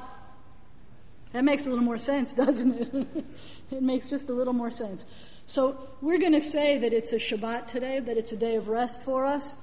that 1.32 1.44
makes 1.44 1.66
a 1.66 1.70
little 1.70 1.86
more 1.86 1.98
sense, 1.98 2.34
doesn't 2.46 2.74
it? 2.74 3.26
it 3.72 3.82
makes 3.82 4.10
just 4.10 4.30
a 4.30 4.34
little 4.34 4.54
more 4.54 4.70
sense. 4.70 5.06
So 5.46 5.88
we're 6.02 6.20
going 6.20 6.34
to 6.34 6.42
say 6.42 6.78
that 6.78 6.92
it's 6.92 7.14
a 7.14 7.18
Shabbat 7.18 7.68
today, 7.68 8.02
that 8.02 8.18
it's 8.18 8.34
a 8.34 8.38
day 8.38 8.58
of 8.58 8.68
rest 8.68 9.04
for 9.04 9.26
us, 9.26 9.56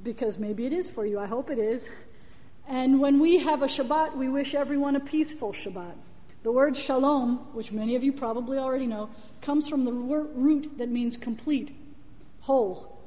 because 0.00 0.38
maybe 0.38 0.64
it 0.64 0.72
is 0.72 0.88
for 0.88 1.04
you. 1.04 1.18
I 1.18 1.26
hope 1.26 1.50
it 1.50 1.58
is. 1.58 1.90
And 2.68 3.00
when 3.00 3.18
we 3.18 3.38
have 3.38 3.62
a 3.62 3.66
Shabbat, 3.66 4.16
we 4.16 4.28
wish 4.28 4.54
everyone 4.54 4.94
a 4.94 5.00
peaceful 5.00 5.52
Shabbat. 5.52 5.94
The 6.46 6.52
word 6.52 6.76
shalom, 6.76 7.38
which 7.54 7.72
many 7.72 7.96
of 7.96 8.04
you 8.04 8.12
probably 8.12 8.56
already 8.56 8.86
know, 8.86 9.10
comes 9.40 9.68
from 9.68 9.84
the 9.84 9.90
root 9.90 10.78
that 10.78 10.88
means 10.88 11.16
complete, 11.16 11.76
whole. 12.42 13.02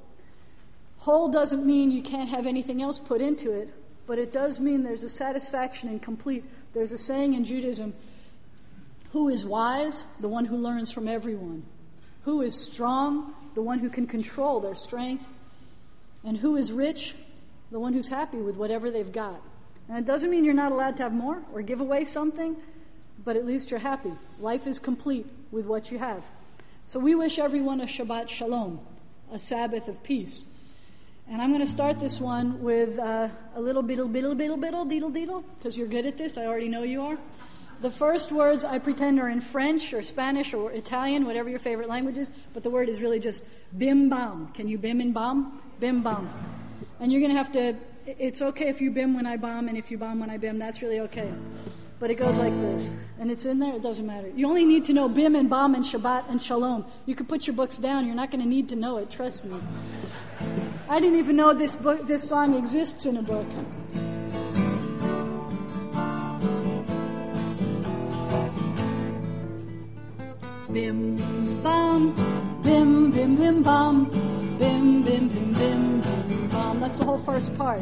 Whole 0.98 1.30
doesn't 1.30 1.66
mean 1.66 1.90
you 1.90 2.02
can't 2.02 2.30
have 2.30 2.46
anything 2.46 2.82
else 2.82 3.00
put 3.00 3.22
into 3.22 3.54
it, 3.54 3.70
but 4.08 4.20
it 4.20 4.34
does 4.34 4.60
mean 4.60 4.84
there's 4.84 5.04
a 5.04 5.10
satisfaction 5.10 5.88
in 5.88 6.02
complete. 6.02 6.44
There's 6.74 6.92
a 6.92 6.98
saying 6.98 7.34
in 7.34 7.46
Judaism 7.46 7.94
who 9.14 9.30
is 9.30 9.46
wise? 9.46 10.04
The 10.20 10.28
one 10.28 10.44
who 10.44 10.58
learns 10.58 10.92
from 10.92 11.08
everyone. 11.08 11.64
Who 12.24 12.42
is 12.42 12.62
strong? 12.62 13.34
The 13.54 13.62
one 13.62 13.80
who 13.80 13.90
can 13.90 14.06
control 14.06 14.60
their 14.60 14.76
strength. 14.76 15.32
And 16.26 16.36
who 16.36 16.58
is 16.58 16.74
rich? 16.74 17.16
The 17.72 17.80
one 17.80 17.94
who's 17.94 18.10
happy 18.10 18.40
with 18.40 18.58
whatever 18.58 18.92
they've 18.92 19.14
got. 19.14 19.40
And 19.88 19.98
it 19.98 20.06
doesn't 20.06 20.30
mean 20.30 20.44
you're 20.44 20.54
not 20.54 20.74
allowed 20.74 20.98
to 20.98 21.04
have 21.04 21.14
more 21.14 21.42
or 21.54 21.62
give 21.62 21.80
away 21.80 22.04
something 22.04 22.58
but 23.24 23.36
at 23.36 23.46
least 23.46 23.72
you're 23.72 23.80
happy. 23.80 24.14
Life 24.40 24.68
is 24.68 24.80
complete 24.80 25.26
with 25.52 25.66
what 25.66 25.92
you 25.92 26.00
have. 26.00 26.24
So 26.86 27.00
we 27.00 27.16
wish 27.16 27.38
everyone 27.40 27.82
a 27.82 27.86
Shabbat 27.86 28.30
Shalom, 28.30 28.80
a 29.32 29.40
Sabbath 29.40 29.88
of 29.88 30.02
peace. 30.04 30.46
And 31.30 31.42
I'm 31.42 31.50
going 31.52 31.62
to 31.62 31.68
start 31.68 32.00
this 32.00 32.20
one 32.20 32.64
with 32.64 32.98
uh, 32.98 33.30
a 33.56 33.62
little 33.62 33.84
biddle, 33.84 34.08
biddle, 34.08 34.34
biddle, 34.34 34.58
biddle, 34.58 34.86
deedle, 34.86 35.12
deedle, 35.12 35.44
because 35.58 35.78
you're 35.78 35.88
good 35.88 36.08
at 36.08 36.18
this. 36.18 36.38
I 36.38 36.48
already 36.48 36.70
know 36.70 36.82
you 36.82 37.04
are. 37.04 37.18
The 37.82 37.92
first 37.92 38.32
words 38.32 38.64
I 38.64 38.80
pretend 38.80 39.20
are 39.20 39.30
in 39.30 39.40
French 39.40 39.94
or 39.94 40.02
Spanish 40.02 40.54
or 40.54 40.72
Italian, 40.72 41.26
whatever 41.26 41.48
your 41.48 41.60
favorite 41.60 41.88
language 41.88 42.18
is, 42.18 42.32
but 42.54 42.64
the 42.64 42.70
word 42.70 42.90
is 42.90 43.00
really 43.00 43.20
just 43.20 43.44
bim 43.78 44.10
bam. 44.10 44.48
Can 44.54 44.68
you 44.68 44.78
bim 44.78 45.00
and 45.00 45.14
bomb? 45.14 45.62
Bim 45.80 46.02
bam. 46.04 46.30
And 47.00 47.12
you're 47.12 47.22
going 47.22 47.32
to 47.32 47.38
have 47.38 47.52
to, 47.54 47.76
it's 48.06 48.42
okay 48.42 48.68
if 48.68 48.82
you 48.82 48.92
bim 48.92 49.14
when 49.14 49.26
I 49.28 49.38
bomb, 49.38 49.70
and 49.70 49.78
if 49.78 49.92
you 49.92 49.98
bomb 49.98 50.20
when 50.20 50.30
I 50.30 50.38
bim, 50.38 50.58
that's 50.60 50.82
really 50.82 51.00
okay. 51.02 51.32
But 52.00 52.12
it 52.12 52.16
goes 52.16 52.40
like 52.40 52.54
this. 52.62 52.90
And 53.20 53.30
it's 53.30 53.46
in 53.46 53.60
there, 53.60 53.76
it 53.76 53.84
doesn't 53.84 54.06
matter. 54.06 54.30
You 54.34 54.48
only 54.48 54.64
need 54.64 54.86
to 54.86 54.94
know 54.94 55.10
Bim 55.10 55.36
and 55.36 55.50
Bam 55.50 55.76
and 55.76 55.84
Shabbat 55.84 56.30
and 56.30 56.42
Shalom. 56.42 56.86
You 57.06 57.14
can 57.14 57.26
put 57.26 57.46
your 57.46 57.56
books 57.56 57.78
down, 57.78 58.06
you're 58.06 58.16
not 58.16 58.32
going 58.32 58.42
to 58.42 58.48
need 58.48 58.70
to 58.70 58.76
know 58.76 58.98
it, 58.98 59.12
trust 59.12 59.44
me. 59.44 59.60
I 60.90 61.00
didn't 61.02 61.20
even 61.20 61.36
know 61.36 61.54
this 61.54 61.76
book, 61.76 62.08
this 62.08 62.28
song 62.28 62.56
exists 62.58 63.06
in 63.06 63.18
a 63.18 63.22
book. 63.22 63.46
Bim 70.72 71.18
bam, 71.64 72.14
bim 72.62 73.12
bim 73.12 73.36
bim 73.36 73.64
bam, 73.64 74.06
bim 74.58 75.04
bim 75.04 75.28
bim 75.28 75.54
bim 75.54 76.02
bim 76.02 76.48
bam. 76.48 76.80
That's 76.80 77.00
the 77.00 77.06
whole 77.06 77.18
first 77.18 77.58
part. 77.58 77.82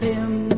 Bim 0.00 0.57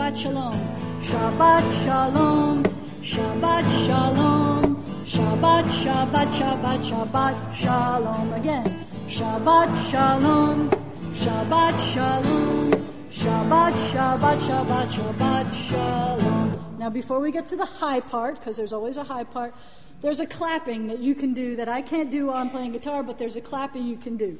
Shabbat 0.00 0.16
Shalom. 0.16 0.54
Shabbat 0.98 1.84
Shalom. 1.84 2.62
Shabbat 3.02 3.66
Shalom. 3.84 4.76
Shabbat, 5.04 5.64
Shabbat, 5.82 6.28
Shabbat, 6.40 6.80
Shabbat 6.90 7.54
Shalom. 7.54 8.32
Again. 8.32 8.86
Shabbat 9.08 9.90
Shalom. 9.90 10.70
Shabbat 11.12 11.92
Shalom. 11.92 12.70
Shabbat, 13.10 13.72
Shabbat, 13.92 14.38
Shabbat, 14.38 14.88
Shabbat 14.88 15.52
Shalom. 15.68 16.78
Now, 16.78 16.88
before 16.88 17.20
we 17.20 17.30
get 17.30 17.44
to 17.46 17.56
the 17.56 17.66
high 17.66 18.00
part, 18.00 18.40
because 18.40 18.56
there's 18.56 18.72
always 18.72 18.96
a 18.96 19.04
high 19.04 19.24
part, 19.24 19.54
there's 20.00 20.20
a 20.20 20.26
clapping 20.26 20.86
that 20.86 21.00
you 21.00 21.14
can 21.14 21.34
do 21.34 21.56
that 21.56 21.68
I 21.68 21.82
can't 21.82 22.10
do 22.10 22.28
while 22.28 22.36
I'm 22.36 22.48
playing 22.48 22.72
guitar, 22.72 23.02
but 23.02 23.18
there's 23.18 23.36
a 23.36 23.42
clapping 23.42 23.86
you 23.86 23.98
can 23.98 24.16
do. 24.16 24.38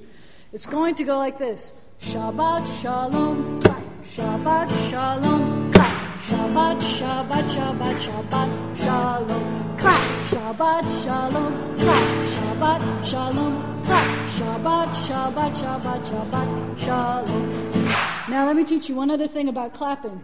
It's 0.55 0.65
going 0.65 0.95
to 0.95 1.05
go 1.05 1.19
like 1.19 1.37
this 1.37 1.75
Shabbat 2.01 2.65
Shalom. 2.81 3.70
Shabbat 4.11 4.69
Shalom, 4.91 5.71
clap. 5.71 6.19
Shabbat, 6.19 6.81
Shabbat, 6.81 7.47
Shabbat, 7.55 7.97
Shabbat 7.97 8.77
Shalom, 8.77 9.77
clap. 9.79 10.01
Shabbat 10.31 11.05
Shalom, 11.05 11.79
clap. 11.79 12.07
Shabbat 12.35 13.05
Shalom, 13.07 13.85
clap. 13.85 14.07
Shabbat, 14.35 14.89
Shabbat, 15.07 15.55
Shabbat, 15.55 16.07
Shabbat 16.11 16.79
Shalom. 16.81 18.29
Now, 18.29 18.47
let 18.47 18.57
me 18.57 18.65
teach 18.65 18.89
you 18.89 18.97
one 18.97 19.13
other 19.13 19.29
thing 19.29 19.47
about 19.47 19.75
clapping. 19.75 20.21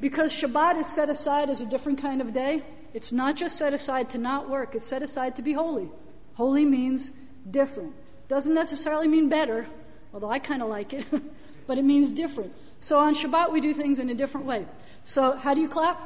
Because 0.00 0.32
Shabbat 0.32 0.78
is 0.78 0.86
set 0.86 1.08
aside 1.08 1.50
as 1.50 1.60
a 1.60 1.66
different 1.66 2.00
kind 2.00 2.20
of 2.20 2.32
day, 2.32 2.62
it's 2.92 3.10
not 3.10 3.34
just 3.34 3.58
set 3.58 3.74
aside 3.74 4.10
to 4.10 4.18
not 4.18 4.48
work, 4.48 4.76
it's 4.76 4.86
set 4.86 5.02
aside 5.02 5.34
to 5.34 5.42
be 5.42 5.54
holy. 5.54 5.90
Holy 6.34 6.64
means 6.64 7.10
different. 7.50 7.94
Doesn't 8.28 8.54
necessarily 8.54 9.08
mean 9.08 9.28
better, 9.28 9.66
although 10.12 10.30
I 10.30 10.38
kind 10.38 10.62
of 10.62 10.68
like 10.68 10.92
it, 10.92 11.04
but 11.66 11.78
it 11.78 11.84
means 11.84 12.12
different. 12.12 12.52
So 12.84 12.98
on 12.98 13.14
Shabbat, 13.14 13.50
we 13.50 13.62
do 13.62 13.72
things 13.72 13.98
in 13.98 14.10
a 14.10 14.14
different 14.14 14.44
way. 14.44 14.66
So, 15.04 15.38
how 15.38 15.54
do 15.54 15.62
you 15.62 15.68
clap? 15.68 15.96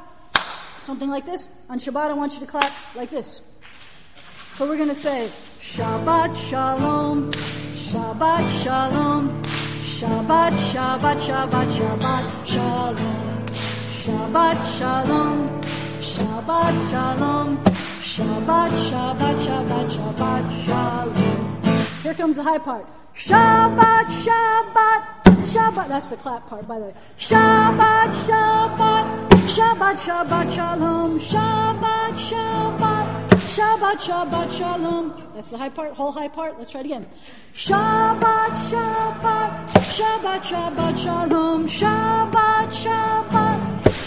Something 0.80 1.08
like 1.08 1.26
this. 1.26 1.48
On 1.68 1.76
Shabbat, 1.76 2.10
I 2.10 2.12
want 2.12 2.34
you 2.34 2.38
to 2.38 2.46
clap 2.46 2.72
like 2.94 3.10
this. 3.10 3.42
So, 4.50 4.64
we're 4.68 4.76
going 4.76 4.88
to 4.88 4.94
say, 4.94 5.28
Shabbat 5.58 6.36
Shalom, 6.36 7.32
Shabbat 7.32 8.62
Shalom, 8.62 9.42
Shabbat, 9.98 10.52
Shabbat, 10.70 11.18
Shabbat, 11.26 11.68
Shabbat 11.80 12.46
Shalom, 12.46 12.96
Shabbat 13.98 14.58
Shalom, 14.78 15.60
Shabbat 15.98 16.90
Shalom, 16.90 17.58
Shabbat, 18.12 18.70
Shabbat, 18.86 19.36
Shabbat, 19.46 19.90
Shabbat 19.90 20.64
Shalom. 20.64 21.37
Here 22.08 22.14
comes 22.14 22.36
the 22.36 22.42
high 22.42 22.56
part. 22.56 22.86
Shabbat, 23.14 24.06
Shabbat, 24.24 25.02
Shabbat. 25.44 25.88
That's 25.88 26.06
the 26.06 26.16
clap 26.16 26.46
part, 26.46 26.66
by 26.66 26.78
the 26.78 26.86
way. 26.86 26.94
Shabbat, 27.18 28.08
Shabbat, 28.26 29.04
Shabbat, 29.54 29.96
Shabbat, 30.06 30.50
Shalom. 30.50 31.20
Shabbat, 31.20 32.14
Shabbat, 32.16 33.06
Shabbat, 33.36 33.98
Shabbat, 34.00 34.52
Shalom. 34.56 35.22
That's 35.34 35.50
the 35.50 35.58
high 35.58 35.68
part, 35.68 35.92
whole 35.92 36.10
high 36.10 36.28
part. 36.28 36.56
Let's 36.56 36.70
try 36.70 36.80
it 36.80 36.86
again. 36.86 37.06
Shabbat, 37.54 38.56
Shabbat, 38.70 39.50
Shabbat, 39.92 40.40
Shabbat, 40.50 40.96
Shalom. 41.04 41.68
Shabbat, 41.68 42.68
Shabbat, 42.72 43.58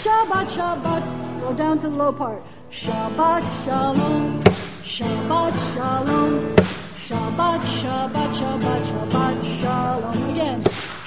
Shabbat, 0.02 0.46
Shabbat. 0.56 1.40
Go 1.40 1.54
down 1.54 1.78
to 1.78 1.88
the 1.88 1.94
low 1.94 2.12
part. 2.12 2.42
Shabbat, 2.68 3.64
Shalom. 3.64 4.42
Shabbat, 4.82 5.54
Shalom. 5.72 6.81
Shabbat, 7.12 7.60
Shabbat, 7.60 8.30
Shabbat, 8.38 8.82
Shabbat, 8.88 9.36
Shalom. 9.60 10.30
Again. 10.30 10.60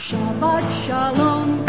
Shabbat, 0.07 0.65
Shalom. 0.85 1.65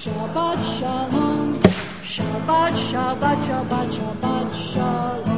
Shabbat, 0.00 0.58
Shalom. 0.76 1.58
Shabbat, 2.04 2.74
Shabbat, 2.88 3.38
Shabbat, 3.48 3.88
Shabbat, 3.96 4.48
Shalom. 4.52 5.37